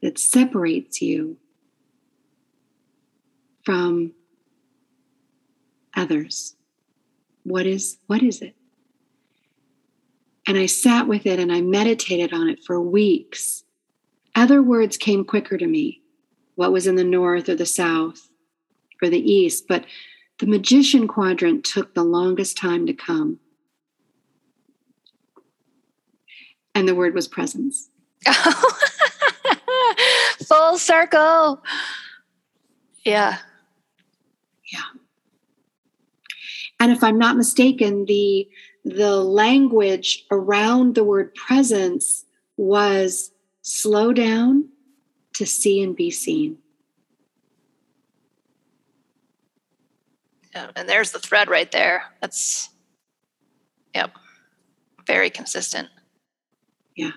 [0.00, 1.38] that separates you
[3.64, 4.12] from
[5.96, 6.56] others?
[7.44, 8.54] What is what is it?
[10.46, 13.64] And I sat with it and I meditated on it for weeks.
[14.34, 16.02] Other words came quicker to me
[16.54, 18.28] what was in the north or the south
[19.02, 19.84] or the east, but
[20.38, 23.38] the magician quadrant took the longest time to come.
[26.74, 27.88] And the word was presence.
[30.46, 31.62] Full circle.
[33.04, 33.38] Yeah.
[34.72, 34.80] Yeah.
[36.80, 38.48] And if I'm not mistaken, the
[38.84, 42.24] the language around the word presence
[42.56, 43.30] was
[43.62, 44.68] slow down
[45.34, 46.58] to see and be seen.
[50.54, 52.04] Yeah, and there's the thread right there.
[52.20, 52.68] That's,
[53.94, 54.12] yep,
[55.06, 55.88] very consistent.
[56.94, 57.12] Yeah.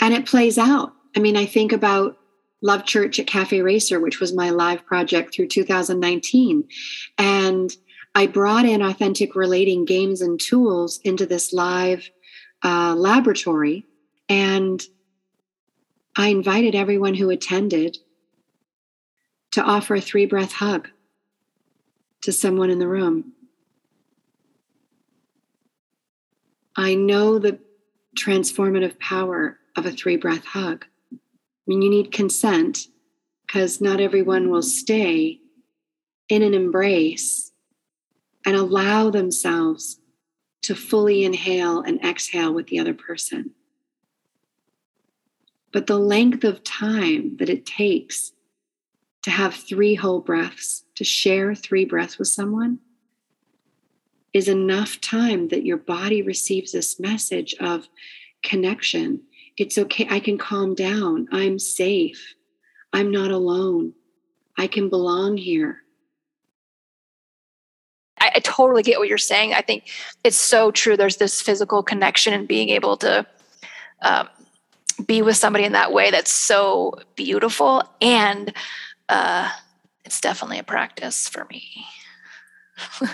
[0.00, 0.94] And it plays out.
[1.16, 2.18] I mean, I think about
[2.64, 6.64] Love Church at Cafe Racer, which was my live project through 2019.
[7.18, 7.76] And
[8.14, 12.10] I brought in authentic relating games and tools into this live
[12.64, 13.86] uh, laboratory
[14.28, 14.82] and
[16.16, 17.98] I invited everyone who attended
[19.52, 20.88] to offer a three breath hug
[22.22, 23.32] to someone in the room.
[26.76, 27.58] I know the
[28.16, 30.86] transformative power of a three breath hug.
[31.66, 32.88] I mean, you need consent
[33.46, 35.40] because not everyone will stay
[36.28, 37.52] in an embrace
[38.44, 39.98] and allow themselves
[40.62, 43.52] to fully inhale and exhale with the other person.
[45.72, 48.32] But the length of time that it takes
[49.22, 52.78] to have three whole breaths, to share three breaths with someone,
[54.32, 57.88] is enough time that your body receives this message of
[58.42, 59.22] connection.
[59.56, 60.06] It's okay.
[60.10, 61.28] I can calm down.
[61.30, 62.34] I'm safe.
[62.92, 63.94] I'm not alone.
[64.56, 65.82] I can belong here.
[68.20, 69.52] I, I, totally get what you're saying.
[69.52, 69.88] I think
[70.22, 70.96] it's so true.
[70.96, 73.26] There's this physical connection and being able to
[74.02, 74.28] um,
[75.06, 77.82] be with somebody in that way that's so beautiful.
[78.00, 78.52] And
[79.08, 79.50] uh,
[80.04, 81.84] it's definitely a practice for me.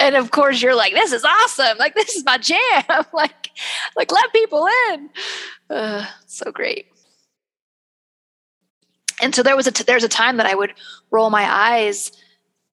[0.00, 2.82] and of course you're like this is awesome like this is my jam
[3.12, 3.47] like
[3.96, 5.10] like let people in.
[5.70, 6.86] Uh, so great.
[9.20, 10.72] And so there was a t- there's a time that i would
[11.10, 12.12] roll my eyes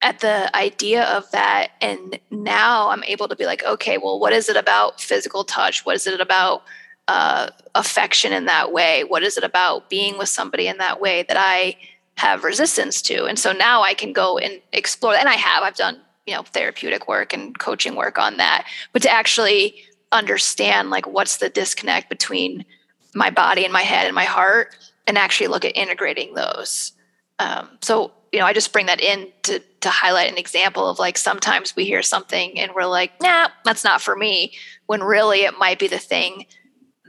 [0.02, 4.34] at the idea of that and now i'm able to be like okay well what
[4.34, 5.86] is it about physical touch?
[5.86, 6.64] What is it about
[7.08, 9.04] uh, affection in that way?
[9.04, 11.78] What is it about being with somebody in that way that i
[12.18, 13.26] have resistance to?
[13.26, 16.44] And so now i can go and explore and i have i've done you know
[16.44, 18.68] therapeutic work and coaching work on that.
[18.94, 19.76] But to actually
[20.16, 22.66] understand like what's the disconnect between
[23.14, 24.76] my body and my head and my heart
[25.08, 26.94] and actually look at integrating those.
[27.40, 31.00] Um, so you know i just bring that in to to highlight an example of
[31.00, 34.52] like sometimes we hear something and we're like nah that's not for me
[34.88, 36.46] when really it might be the thing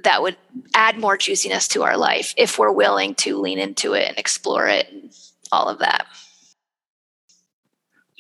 [0.07, 0.37] that would
[0.73, 4.69] add more juiciness to our life if we're willing to lean into it and explore
[4.69, 5.13] it and
[5.51, 6.07] all of that.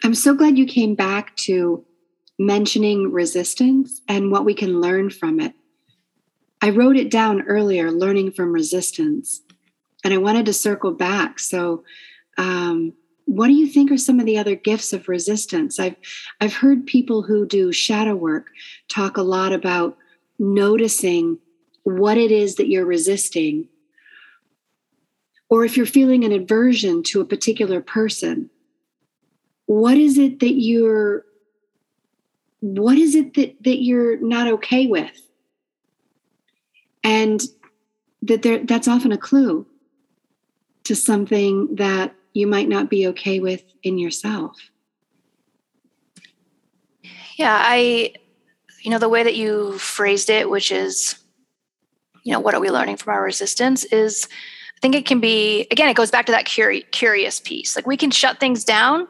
[0.02, 1.84] I'm so glad you came back to
[2.38, 5.54] mentioning resistance and what we can learn from it.
[6.62, 9.42] I wrote it down earlier, learning from resistance,
[10.04, 11.38] and I wanted to circle back.
[11.38, 11.84] So,
[12.38, 12.92] um,
[13.24, 15.78] what do you think are some of the other gifts of resistance?
[15.78, 15.96] I've
[16.40, 18.46] I've heard people who do shadow work
[18.88, 19.96] talk a lot about
[20.38, 21.38] noticing
[21.82, 23.68] what it is that you're resisting,
[25.48, 28.50] or if you're feeling an aversion to a particular person,
[29.66, 31.25] what is it that you're
[32.74, 35.20] what is it that that you're not okay with?
[37.04, 37.40] And
[38.22, 39.66] that there that's often a clue
[40.84, 44.56] to something that you might not be okay with in yourself.
[47.36, 48.12] Yeah i
[48.82, 51.16] you know the way that you phrased it which is
[52.22, 54.26] you know what are we learning from our resistance is
[54.76, 57.76] i think it can be again it goes back to that curi- curious piece.
[57.76, 59.06] Like we can shut things down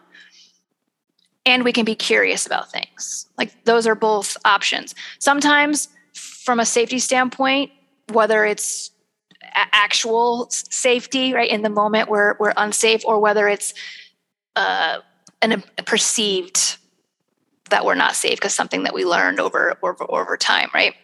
[1.46, 3.26] and we can be curious about things.
[3.38, 4.94] Like those are both options.
[5.20, 7.70] Sometimes, from a safety standpoint,
[8.12, 8.90] whether it's
[9.54, 13.72] actual safety, right, in the moment we're, we're unsafe, or whether it's
[14.56, 14.98] uh,
[15.40, 16.76] an, a perceived
[17.70, 20.94] that we're not safe because something that we learned over, over over time, right?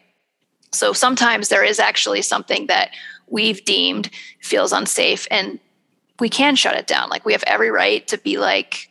[0.72, 2.90] So sometimes there is actually something that
[3.28, 5.58] we've deemed feels unsafe, and
[6.18, 7.10] we can shut it down.
[7.10, 8.88] Like we have every right to be like,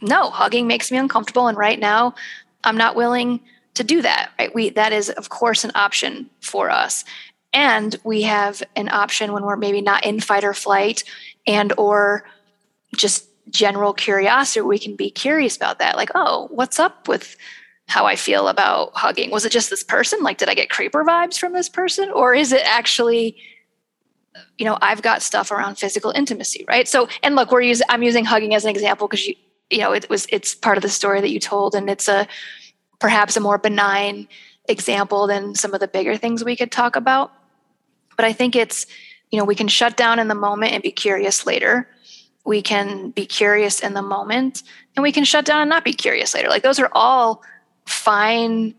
[0.00, 1.48] no, hugging makes me uncomfortable.
[1.48, 2.14] And right now,
[2.64, 3.40] I'm not willing
[3.74, 4.30] to do that.
[4.38, 4.54] Right?
[4.54, 7.04] We that is, of course, an option for us.
[7.52, 11.02] And we have an option when we're maybe not in fight or flight
[11.46, 12.24] and or
[12.96, 15.96] just general curiosity, we can be curious about that.
[15.96, 17.36] Like, oh, what's up with
[17.88, 19.30] how I feel about hugging?
[19.30, 20.22] Was it just this person?
[20.22, 22.10] Like, did I get creeper vibes from this person?
[22.10, 23.36] Or is it actually
[24.58, 28.02] you know i've got stuff around physical intimacy right so and look we're using i'm
[28.02, 29.28] using hugging as an example because
[29.70, 32.26] you know it was it's part of the story that you told and it's a
[32.98, 34.28] perhaps a more benign
[34.68, 37.32] example than some of the bigger things we could talk about.
[38.16, 38.86] But i think it's
[39.30, 41.88] you know we can shut down in the moment and be curious later.
[42.44, 44.62] We can be curious in the moment
[44.96, 46.48] and we can shut down and not be curious later.
[46.48, 47.42] Like those are all
[47.86, 48.74] fine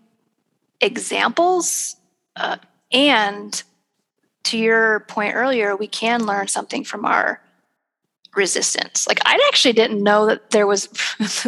[0.81, 1.95] examples
[2.35, 2.57] uh,
[2.91, 3.61] and
[4.43, 7.41] to your point earlier we can learn something from our
[8.35, 9.07] resistance.
[9.07, 10.89] Like I actually didn't know that there was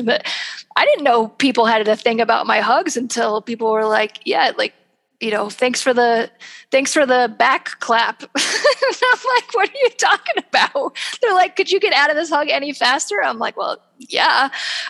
[0.75, 4.51] I didn't know people had a thing about my hugs until people were like, yeah,
[4.57, 4.73] like,
[5.19, 6.29] you know, thanks for the
[6.71, 8.23] thanks for the back clap.
[8.35, 10.97] I'm like, what are you talking about?
[11.21, 13.23] They're like, could you get out of this hug any faster?
[13.23, 14.49] I'm like, well, yeah.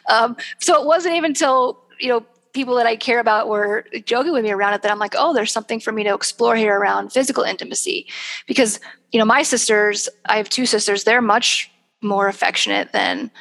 [0.10, 4.32] Um, so it wasn't even until, you know, people that I care about were joking
[4.32, 6.78] with me around it that I'm like, oh, there's something for me to explore here
[6.78, 8.08] around physical intimacy.
[8.48, 8.80] Because,
[9.12, 11.73] you know, my sisters, I have two sisters, they're much
[12.04, 13.32] more affectionate than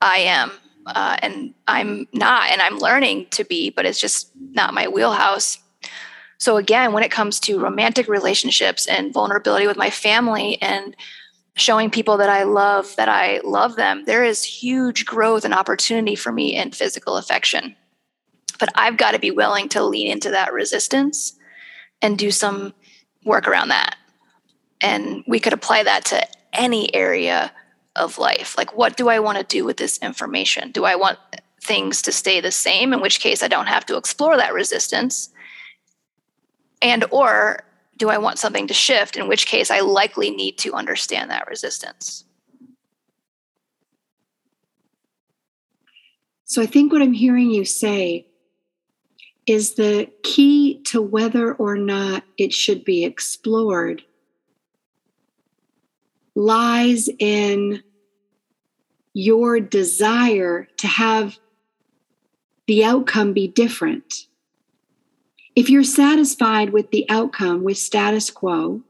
[0.00, 0.52] I am.
[0.86, 5.58] Uh, and I'm not, and I'm learning to be, but it's just not my wheelhouse.
[6.38, 10.94] So, again, when it comes to romantic relationships and vulnerability with my family and
[11.54, 16.14] showing people that I love that I love them, there is huge growth and opportunity
[16.14, 17.74] for me in physical affection.
[18.60, 21.36] But I've got to be willing to lean into that resistance
[22.02, 22.74] and do some
[23.24, 23.96] work around that.
[24.80, 27.52] And we could apply that to any area
[27.96, 28.56] of life.
[28.56, 30.72] Like, what do I want to do with this information?
[30.72, 31.18] Do I want
[31.62, 35.30] things to stay the same, in which case I don't have to explore that resistance?
[36.80, 37.64] And or
[37.96, 41.48] do I want something to shift, in which case I likely need to understand that
[41.48, 42.24] resistance?
[46.44, 48.26] So I think what I'm hearing you say
[49.46, 54.02] is the key to whether or not it should be explored
[56.34, 57.82] lies in
[59.16, 61.38] your desire to have
[62.66, 64.26] the outcome be different.
[65.54, 68.82] If you're satisfied with the outcome, with status quo,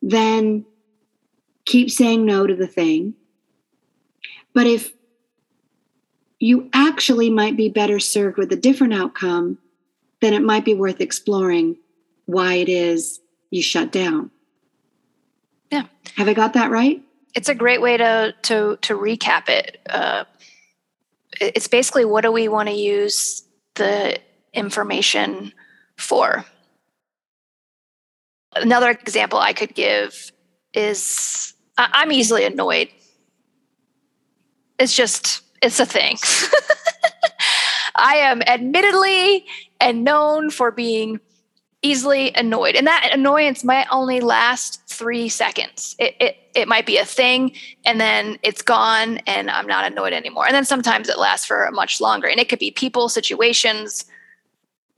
[0.00, 0.64] then
[1.66, 3.12] keep saying no to the thing.
[4.54, 4.94] But if
[6.40, 9.58] you actually might be better served with a different outcome,
[10.22, 11.76] then it might be worth exploring
[12.24, 14.30] why it is you shut down.
[15.70, 15.84] Yeah.
[16.16, 17.02] Have I got that right?
[17.34, 19.78] It's a great way to to to recap it.
[19.88, 20.24] Uh,
[21.40, 23.42] it's basically what do we want to use
[23.74, 24.18] the
[24.52, 25.52] information
[25.96, 26.44] for?
[28.54, 30.30] Another example I could give
[30.74, 32.88] is I'm easily annoyed.
[34.78, 36.18] It's just it's a thing.
[37.94, 39.46] I am admittedly
[39.80, 41.20] and known for being
[41.82, 42.76] easily annoyed.
[42.76, 45.96] And that annoyance might only last three seconds.
[45.98, 47.52] It, it, it might be a thing
[47.84, 50.46] and then it's gone and I'm not annoyed anymore.
[50.46, 52.28] And then sometimes it lasts for much longer.
[52.28, 54.04] And it could be people, situations,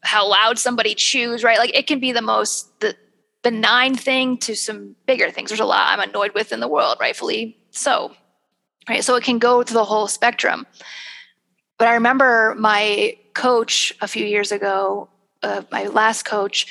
[0.03, 1.59] how loud somebody chews, right?
[1.59, 2.95] Like it can be the most the
[3.43, 5.51] benign thing to some bigger things.
[5.51, 8.15] There's a lot I'm annoyed with in the world, rightfully so
[8.89, 9.05] right?
[9.05, 10.67] So it can go to the whole spectrum.
[11.79, 15.09] But I remember my coach a few years ago,
[15.45, 16.67] uh, my last coach,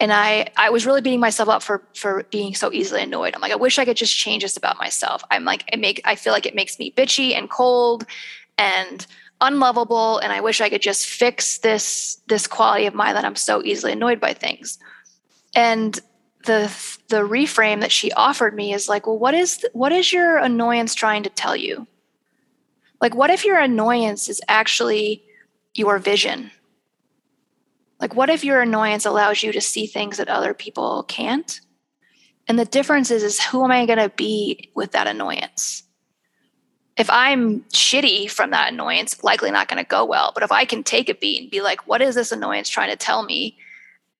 [0.00, 3.34] and I I was really beating myself up for for being so easily annoyed.
[3.34, 5.22] I'm like, I wish I could just change this about myself.
[5.30, 8.04] I'm like, it make I feel like it makes me bitchy and cold
[8.58, 9.06] and
[9.40, 13.36] unlovable, and I wish I could just fix this this quality of mine that I'm
[13.36, 14.78] so easily annoyed by things.
[15.54, 15.98] And
[16.46, 16.72] the
[17.08, 20.94] the reframe that she offered me is like well what is what is your annoyance
[20.94, 21.86] trying to tell you
[23.00, 25.22] like what if your annoyance is actually
[25.74, 26.50] your vision
[28.00, 31.60] like what if your annoyance allows you to see things that other people can't?
[32.48, 35.82] And the difference is is who am i going to be with that annoyance?
[36.96, 40.32] If i'm shitty from that annoyance likely not going to go well.
[40.34, 42.90] But if i can take a beat and be like what is this annoyance trying
[42.90, 43.56] to tell me?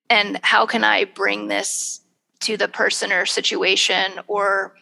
[0.09, 2.01] And how can i bring this
[2.41, 4.75] to the person or situation or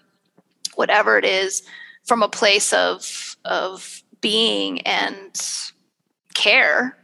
[0.74, 1.62] whatever it is
[2.04, 5.40] from a place of of being and
[6.34, 6.96] care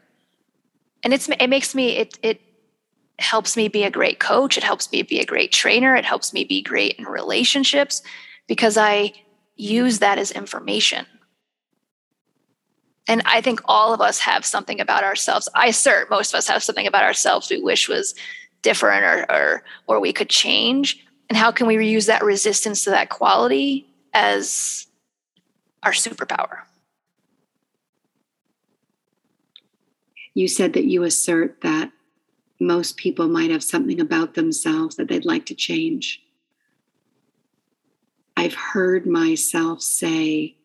[1.02, 2.40] and it's it makes me it it
[3.18, 4.56] helps me be a great coach.
[4.56, 5.94] It helps me be a great trainer.
[5.94, 8.02] It helps me be great in relationships
[8.46, 9.12] because i
[9.56, 11.06] use that as information.
[13.08, 15.48] And i think all of us have something about ourselves.
[15.54, 18.14] I assert most of us have something about ourselves we wish was
[18.62, 21.04] different or, or or we could change.
[21.28, 24.86] And how can we reuse that resistance to that quality as
[25.82, 26.62] our superpower
[30.34, 31.92] you said that you assert that
[32.60, 36.22] most people might have something about themselves that they'd like to change.
[38.36, 40.56] I've heard myself say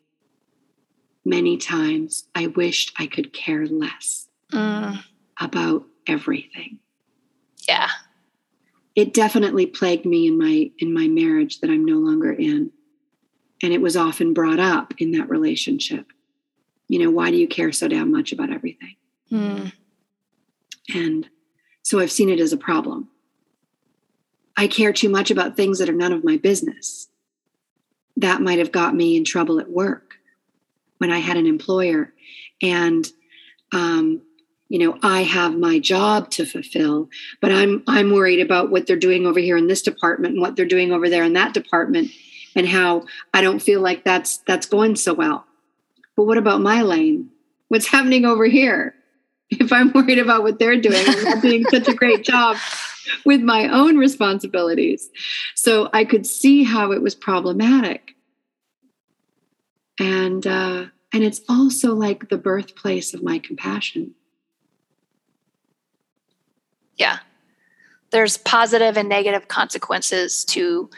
[1.27, 5.03] many times i wished i could care less mm.
[5.39, 6.77] about everything.
[7.67, 7.89] Yeah.
[8.93, 12.71] It definitely plagued me in my in my marriage that i'm no longer in.
[13.63, 16.05] And it was often brought up in that relationship.
[16.87, 18.95] You know why do you care so damn much about everything
[19.31, 19.71] mm.
[20.93, 21.29] and
[21.83, 23.09] so i've seen it as a problem.
[24.57, 27.09] I care too much about things that are none of my business.
[28.15, 30.15] That might have got me in trouble at work
[30.97, 32.13] when i had an employer.
[32.61, 33.05] And
[33.71, 34.21] um,
[34.69, 37.07] you know i have my job to fulfill
[37.39, 40.55] but i'm i'm worried about what they're doing over here in this department and what
[40.55, 42.09] they're doing over there in that department
[42.55, 45.45] and how i don't feel like that's that's going so well.
[46.15, 47.29] But what about my lane?
[47.67, 48.95] What's happening over here
[49.59, 52.57] if i'm worried about what they're doing i'm not doing such a great job
[53.23, 55.09] with my own responsibilities.
[55.55, 58.15] So i could see how it was problematic.
[59.99, 64.15] And uh and it's also like the birthplace of my compassion.
[66.97, 67.19] Yeah.
[68.11, 70.89] There's positive and negative consequences to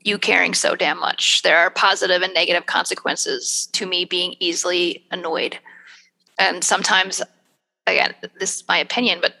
[0.00, 1.42] you caring so damn much.
[1.42, 5.58] There are positive and negative consequences to me being easily annoyed.
[6.38, 7.22] And sometimes
[7.86, 9.34] again, this is my opinion, but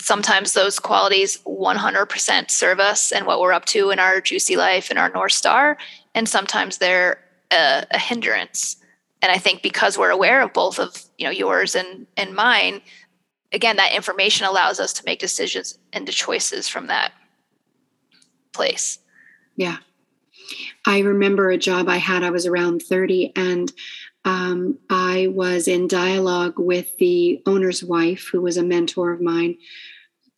[0.00, 4.90] sometimes those qualities 100% serve us and what we're up to in our juicy life
[4.90, 5.76] and our North Star.
[6.14, 7.18] And sometimes they're
[7.50, 8.76] a, a hindrance.
[9.20, 12.80] And I think because we're aware of both of you know yours and and mine,
[13.52, 17.12] again, that information allows us to make decisions and to choices from that
[18.52, 18.98] place.
[19.56, 19.78] Yeah.
[20.86, 23.72] I remember a job I had, I was around 30, and
[24.28, 29.56] um, I was in dialogue with the owner's wife, who was a mentor of mine.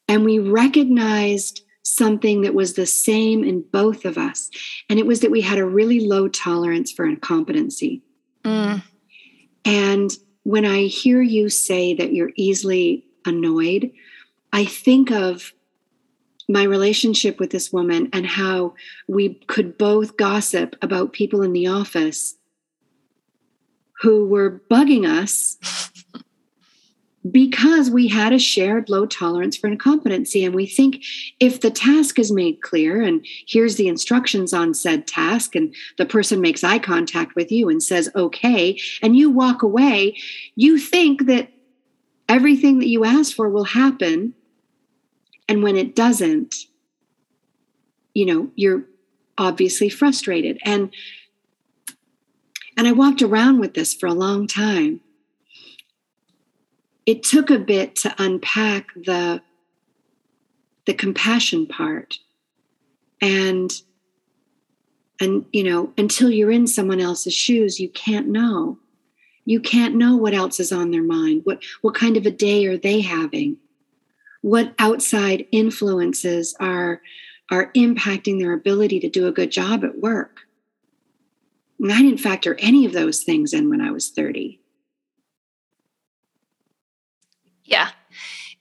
[0.07, 4.49] And we recognized something that was the same in both of us.
[4.89, 8.01] And it was that we had a really low tolerance for incompetency.
[8.45, 8.85] Mm.
[9.65, 10.11] And
[10.45, 13.91] when I hear you say that you're easily annoyed,
[14.53, 15.53] I think of
[16.49, 18.75] my relationship with this woman and how
[19.09, 22.37] we could both gossip about people in the office
[24.01, 25.59] who were bugging us
[27.31, 30.43] because we had a shared low tolerance for incompetency.
[30.43, 31.05] And we think
[31.39, 36.07] if the task is made clear and here's the instructions on said task, and the
[36.07, 40.17] person makes eye contact with you and says, okay, and you walk away,
[40.57, 41.51] you think that
[42.27, 44.33] everything that you asked for will happen.
[45.47, 46.55] And when it doesn't,
[48.15, 48.85] you know, you're
[49.37, 50.59] obviously frustrated.
[50.65, 50.91] And
[52.81, 55.03] and I walked around with this for a long time.
[57.05, 59.43] It took a bit to unpack the,
[60.87, 62.21] the compassion part.
[63.21, 63.71] And
[65.21, 68.79] and you know, until you're in someone else's shoes, you can't know.
[69.45, 71.43] You can't know what else is on their mind.
[71.45, 73.59] What what kind of a day are they having?
[74.41, 77.03] What outside influences are
[77.51, 80.47] are impacting their ability to do a good job at work?
[81.81, 84.61] And I didn't factor any of those things in when I was 30.
[87.65, 87.91] Yeah.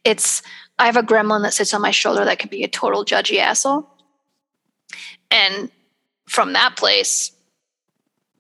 [0.05, 0.41] It's,
[0.78, 3.39] I have a gremlin that sits on my shoulder that can be a total judgy
[3.39, 3.89] asshole.
[5.30, 5.70] And
[6.28, 7.34] from that place,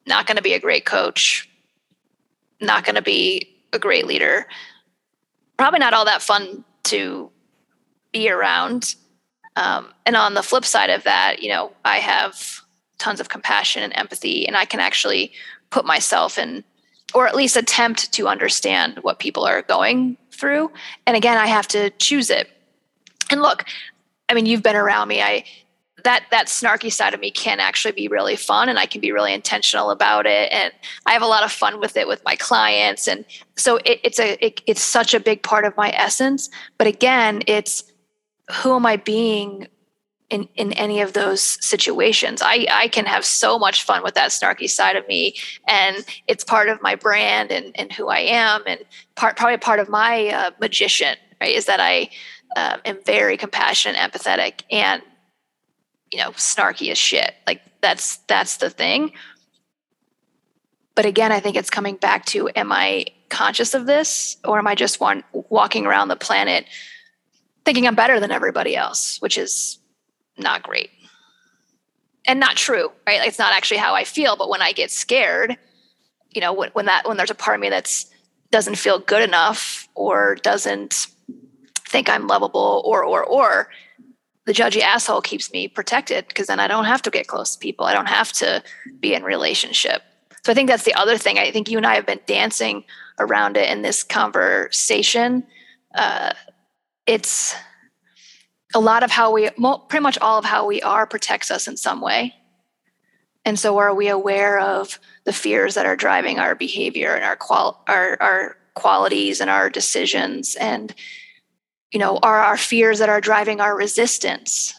[0.07, 1.49] not going to be a great coach,
[2.61, 4.47] not going to be a great leader,
[5.57, 7.29] probably not all that fun to
[8.13, 8.95] be around.
[9.57, 12.61] Um, and on the flip side of that, you know, I have
[12.99, 15.31] tons of compassion and empathy and i can actually
[15.69, 16.63] put myself in
[17.13, 20.71] or at least attempt to understand what people are going through.
[21.05, 22.49] And again i have to choose it.
[23.31, 23.65] And look
[24.27, 25.21] i mean you've been around me.
[25.21, 25.43] I
[26.03, 29.11] that that snarky side of me can actually be really fun and i can be
[29.11, 30.71] really intentional about it and
[31.05, 33.25] i have a lot of fun with it with my clients and
[33.57, 36.49] so it, it's a it, it's such a big part of my essence.
[36.77, 37.83] But again it's
[38.61, 39.67] who am i being
[40.29, 42.41] in in any of those situations.
[42.43, 45.35] I I can have so much fun with that snarky side of me,
[45.67, 48.79] and it's part of my brand and and who I am, and
[49.15, 51.15] part probably part of my uh, magician.
[51.41, 52.09] Right, is that I
[52.55, 55.01] uh, am very compassionate, empathetic, and
[56.11, 57.33] you know snarky as shit.
[57.47, 59.13] Like that's that's the thing.
[60.95, 64.67] But again, I think it's coming back to: Am I conscious of this, or am
[64.67, 66.65] I just one walking around the planet?
[67.65, 69.78] thinking I'm better than everybody else, which is
[70.39, 70.89] not great.
[72.25, 73.25] And not true right?
[73.27, 75.57] It's not actually how i feel but when i get scared
[76.31, 78.05] you know when, when that when there's a part of me that's
[78.51, 81.07] doesn't feel good enough or doesn't
[81.87, 83.69] think i'm lovable or or or
[84.45, 87.59] the judgy asshole keeps me protected because then i don't have to get close to
[87.59, 87.85] people.
[87.85, 88.63] I don't have to
[88.99, 90.01] be in relationship.
[90.43, 91.37] So i think that's the other thing.
[91.37, 92.83] I think you and i have been dancing
[93.19, 95.45] around it in this conversation.
[95.93, 96.33] Uh,
[97.05, 97.55] it's
[98.73, 101.77] a lot of how we pretty much all of how we are protects us in
[101.77, 102.35] some way.
[103.45, 107.35] And so are we aware of the fears that are driving our behavior and our
[107.35, 110.93] qual our, our qualities and our decisions and
[111.91, 114.75] you know are our fears that are driving our resistance?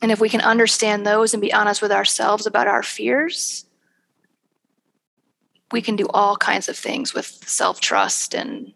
[0.00, 3.64] And if we can understand those and be honest with ourselves about our fears
[5.72, 8.72] we can do all kinds of things with self-trust and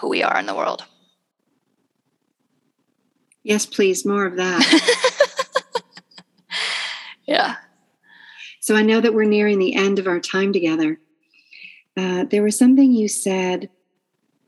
[0.00, 0.84] who we are in the world
[3.46, 5.80] Yes, please, more of that.
[7.26, 7.54] yeah.
[8.58, 10.98] So I know that we're nearing the end of our time together.
[11.96, 13.70] Uh, there was something you said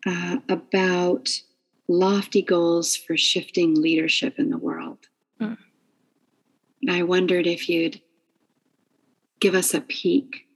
[0.04, 1.28] uh, about
[1.86, 4.98] lofty goals for shifting leadership in the world.
[5.40, 5.58] Mm.
[6.90, 8.00] I wondered if you'd
[9.38, 10.48] give us a peek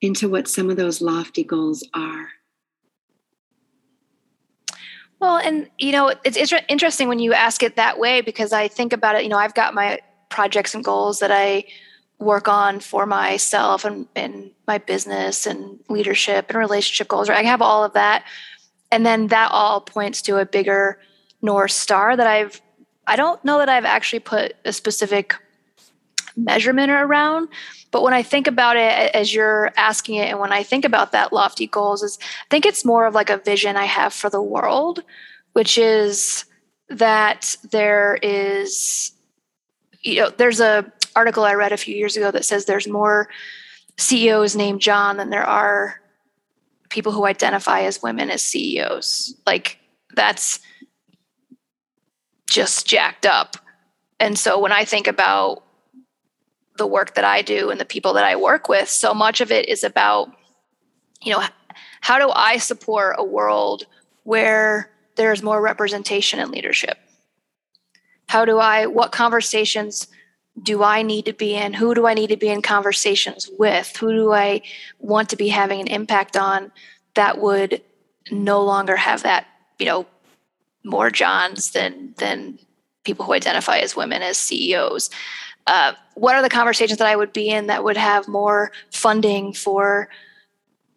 [0.00, 2.30] into what some of those lofty goals are.
[5.20, 8.92] Well, and you know, it's, interesting when you ask it that way because I think
[8.92, 9.24] about it.
[9.24, 9.98] You know, I've got my
[10.28, 11.64] projects and goals that I
[12.18, 17.28] work on for myself and, and my business and leadership and relationship goals.
[17.28, 17.44] Right?
[17.44, 18.24] I have all of that.
[18.90, 20.98] And then that all points to a bigger
[21.42, 22.60] North Star that I've,
[23.06, 25.34] I don't know that I've actually put a specific
[26.36, 27.48] measurement around.
[27.90, 31.12] But when I think about it as you're asking it, and when I think about
[31.12, 34.28] that lofty goals, is I think it's more of like a vision I have for
[34.28, 35.02] the world,
[35.52, 36.44] which is
[36.90, 39.12] that there is,
[40.02, 43.28] you know, there's a article I read a few years ago that says there's more
[43.96, 46.00] CEOs named John than there are
[46.88, 49.34] people who identify as women as CEOs.
[49.46, 49.78] Like
[50.14, 50.60] that's
[52.48, 53.56] just jacked up.
[54.20, 55.62] And so when I think about
[56.78, 59.52] the work that I do and the people that I work with, so much of
[59.52, 60.32] it is about,
[61.20, 61.42] you know,
[62.00, 63.86] how do I support a world
[64.22, 66.96] where there's more representation in leadership?
[68.28, 70.06] How do I, what conversations
[70.62, 71.72] do I need to be in?
[71.72, 73.96] Who do I need to be in conversations with?
[73.96, 74.62] Who do I
[74.98, 76.72] want to be having an impact on
[77.14, 77.82] that would
[78.30, 79.46] no longer have that,
[79.78, 80.06] you know,
[80.84, 82.58] more Johns than than
[83.04, 85.10] people who identify as women as CEOs?
[85.68, 89.52] Uh, what are the conversations that I would be in that would have more funding
[89.52, 90.08] for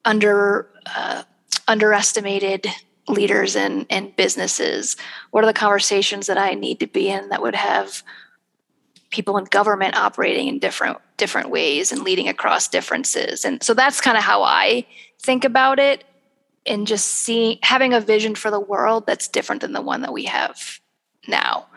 [0.05, 1.23] under uh,
[1.67, 2.67] underestimated
[3.09, 4.95] leaders and, and businesses?
[5.31, 8.01] What are the conversations that I need to be in that would have
[9.09, 13.43] people in government operating in different different ways and leading across differences?
[13.43, 14.87] And so that's kind of how I
[15.21, 16.05] think about it
[16.65, 20.13] and just seeing having a vision for the world that's different than the one that
[20.13, 20.79] we have
[21.27, 21.67] now.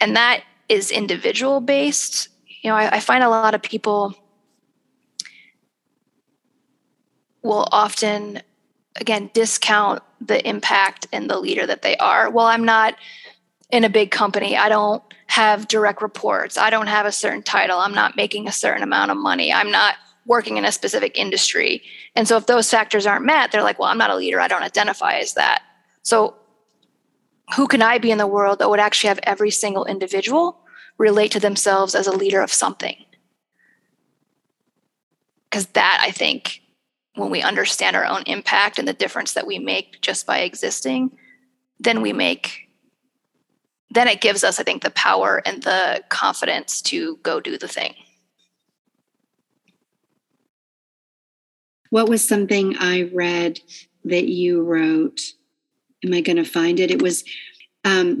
[0.00, 0.42] And that
[0.72, 2.28] is individual based.
[2.62, 4.14] You know, I, I find a lot of people
[7.42, 8.40] will often,
[8.96, 12.30] again, discount the impact and the leader that they are.
[12.30, 12.94] Well, I'm not
[13.70, 14.56] in a big company.
[14.56, 16.56] I don't have direct reports.
[16.56, 17.78] I don't have a certain title.
[17.78, 19.52] I'm not making a certain amount of money.
[19.52, 21.82] I'm not working in a specific industry.
[22.16, 24.40] And so if those factors aren't met, they're like, well, I'm not a leader.
[24.40, 25.62] I don't identify as that.
[26.02, 26.36] So
[27.56, 30.61] who can I be in the world that would actually have every single individual
[30.98, 32.96] relate to themselves as a leader of something?
[35.50, 36.62] Because that, I think,
[37.14, 41.16] when we understand our own impact and the difference that we make just by existing,
[41.78, 42.68] then we make,
[43.90, 47.68] then it gives us, I think, the power and the confidence to go do the
[47.68, 47.94] thing.
[51.90, 53.60] What was something I read
[54.04, 55.20] that you wrote
[56.04, 56.90] am I going to find it?
[56.90, 57.24] It was
[57.84, 58.18] um,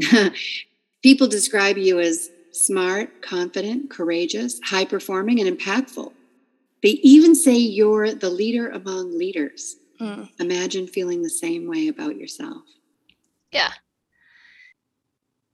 [1.02, 6.12] people describe you as smart, confident, courageous, high performing, and impactful.
[6.82, 9.76] They even say you're the leader among leaders.
[10.00, 10.28] Mm.
[10.40, 12.62] Imagine feeling the same way about yourself.
[13.52, 13.72] Yeah.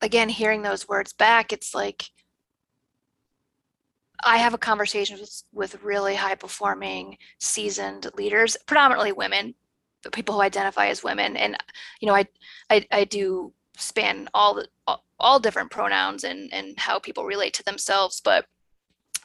[0.01, 2.05] Again, hearing those words back, it's like
[4.25, 9.55] I have a conversation with, with really high performing, seasoned leaders, predominantly women,
[10.13, 11.57] people who identify as women and
[12.01, 12.27] you know i
[12.71, 14.63] i, I do span all
[15.19, 18.47] all different pronouns and and how people relate to themselves but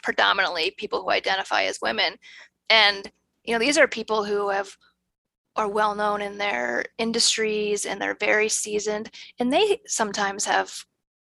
[0.01, 2.15] predominantly people who identify as women.
[2.69, 3.11] And
[3.43, 4.75] you know these are people who have
[5.55, 10.73] are well known in their industries and they're very seasoned and they sometimes have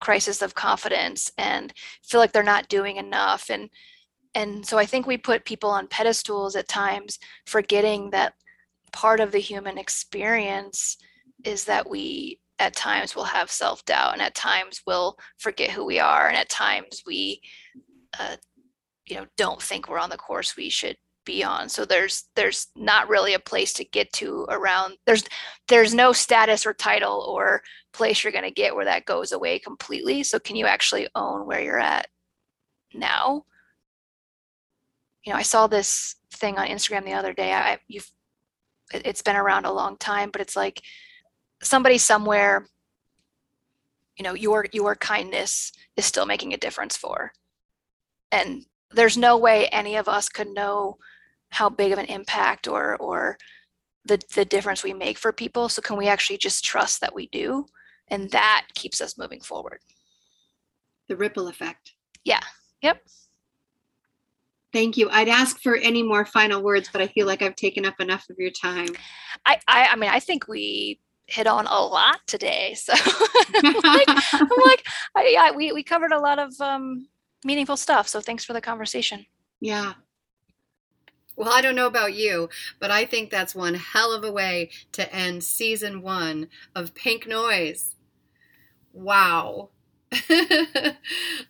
[0.00, 1.72] crisis of confidence and
[2.04, 3.50] feel like they're not doing enough.
[3.50, 3.70] And
[4.34, 8.34] and so i think we put people on pedestals at times forgetting that
[8.92, 10.96] part of the human experience
[11.44, 15.98] is that we at times we'll have self-doubt and at times we'll forget who we
[15.98, 17.40] are and at times we
[18.20, 18.36] uh,
[19.06, 21.68] you know don't think we're on the course we should be on.
[21.68, 25.24] So there's there's not really a place to get to around there's
[25.68, 29.58] there's no status or title or place you're going to get where that goes away
[29.58, 30.22] completely.
[30.22, 32.08] So can you actually own where you're at
[32.94, 33.44] now?
[35.24, 37.52] You know i saw this thing on instagram the other day.
[37.52, 38.10] I you've
[38.92, 40.82] it's been around a long time but it's like
[41.62, 42.66] somebody somewhere
[44.20, 47.32] you know your your kindness is still making a difference for.
[48.30, 50.98] And there's no way any of us could know
[51.48, 53.38] how big of an impact or or
[54.04, 55.70] the the difference we make for people.
[55.70, 57.64] So can we actually just trust that we do?
[58.08, 59.78] And that keeps us moving forward.
[61.08, 61.94] The ripple effect.
[62.22, 62.40] Yeah.
[62.82, 63.02] Yep.
[64.70, 65.08] Thank you.
[65.08, 68.28] I'd ask for any more final words, but I feel like I've taken up enough
[68.28, 68.88] of your time.
[69.46, 71.00] I, I, I mean, I think we
[71.30, 72.76] hit on a lot today.
[72.84, 77.08] So I'm like, I'm like I, yeah, we, we covered a lot of um,
[77.44, 78.08] meaningful stuff.
[78.08, 79.26] So thanks for the conversation.
[79.60, 79.94] Yeah.
[81.36, 84.70] Well, I don't know about you, but I think that's one hell of a way
[84.92, 87.96] to end season one of Pink Noise.
[88.92, 89.70] Wow.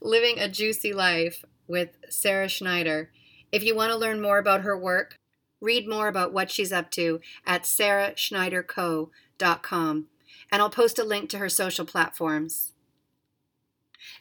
[0.00, 3.10] Living a juicy life with Sarah Schneider.
[3.52, 5.16] If you want to learn more about her work,
[5.60, 9.10] read more about what she's up to at sarahschneiderco.com,
[10.52, 12.72] and I'll post a link to her social platforms.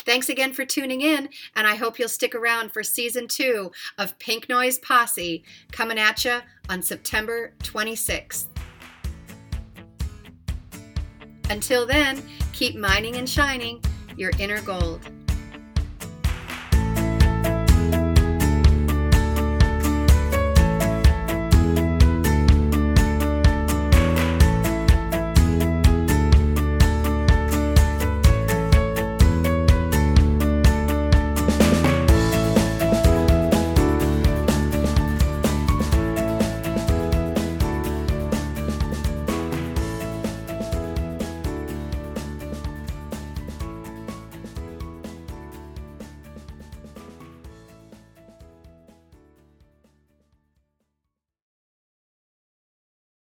[0.05, 4.17] Thanks again for tuning in, and I hope you'll stick around for season two of
[4.19, 6.39] Pink Noise Posse coming at you
[6.69, 8.47] on September 26th.
[11.49, 12.21] Until then,
[12.53, 13.81] keep mining and shining
[14.15, 15.01] your inner gold.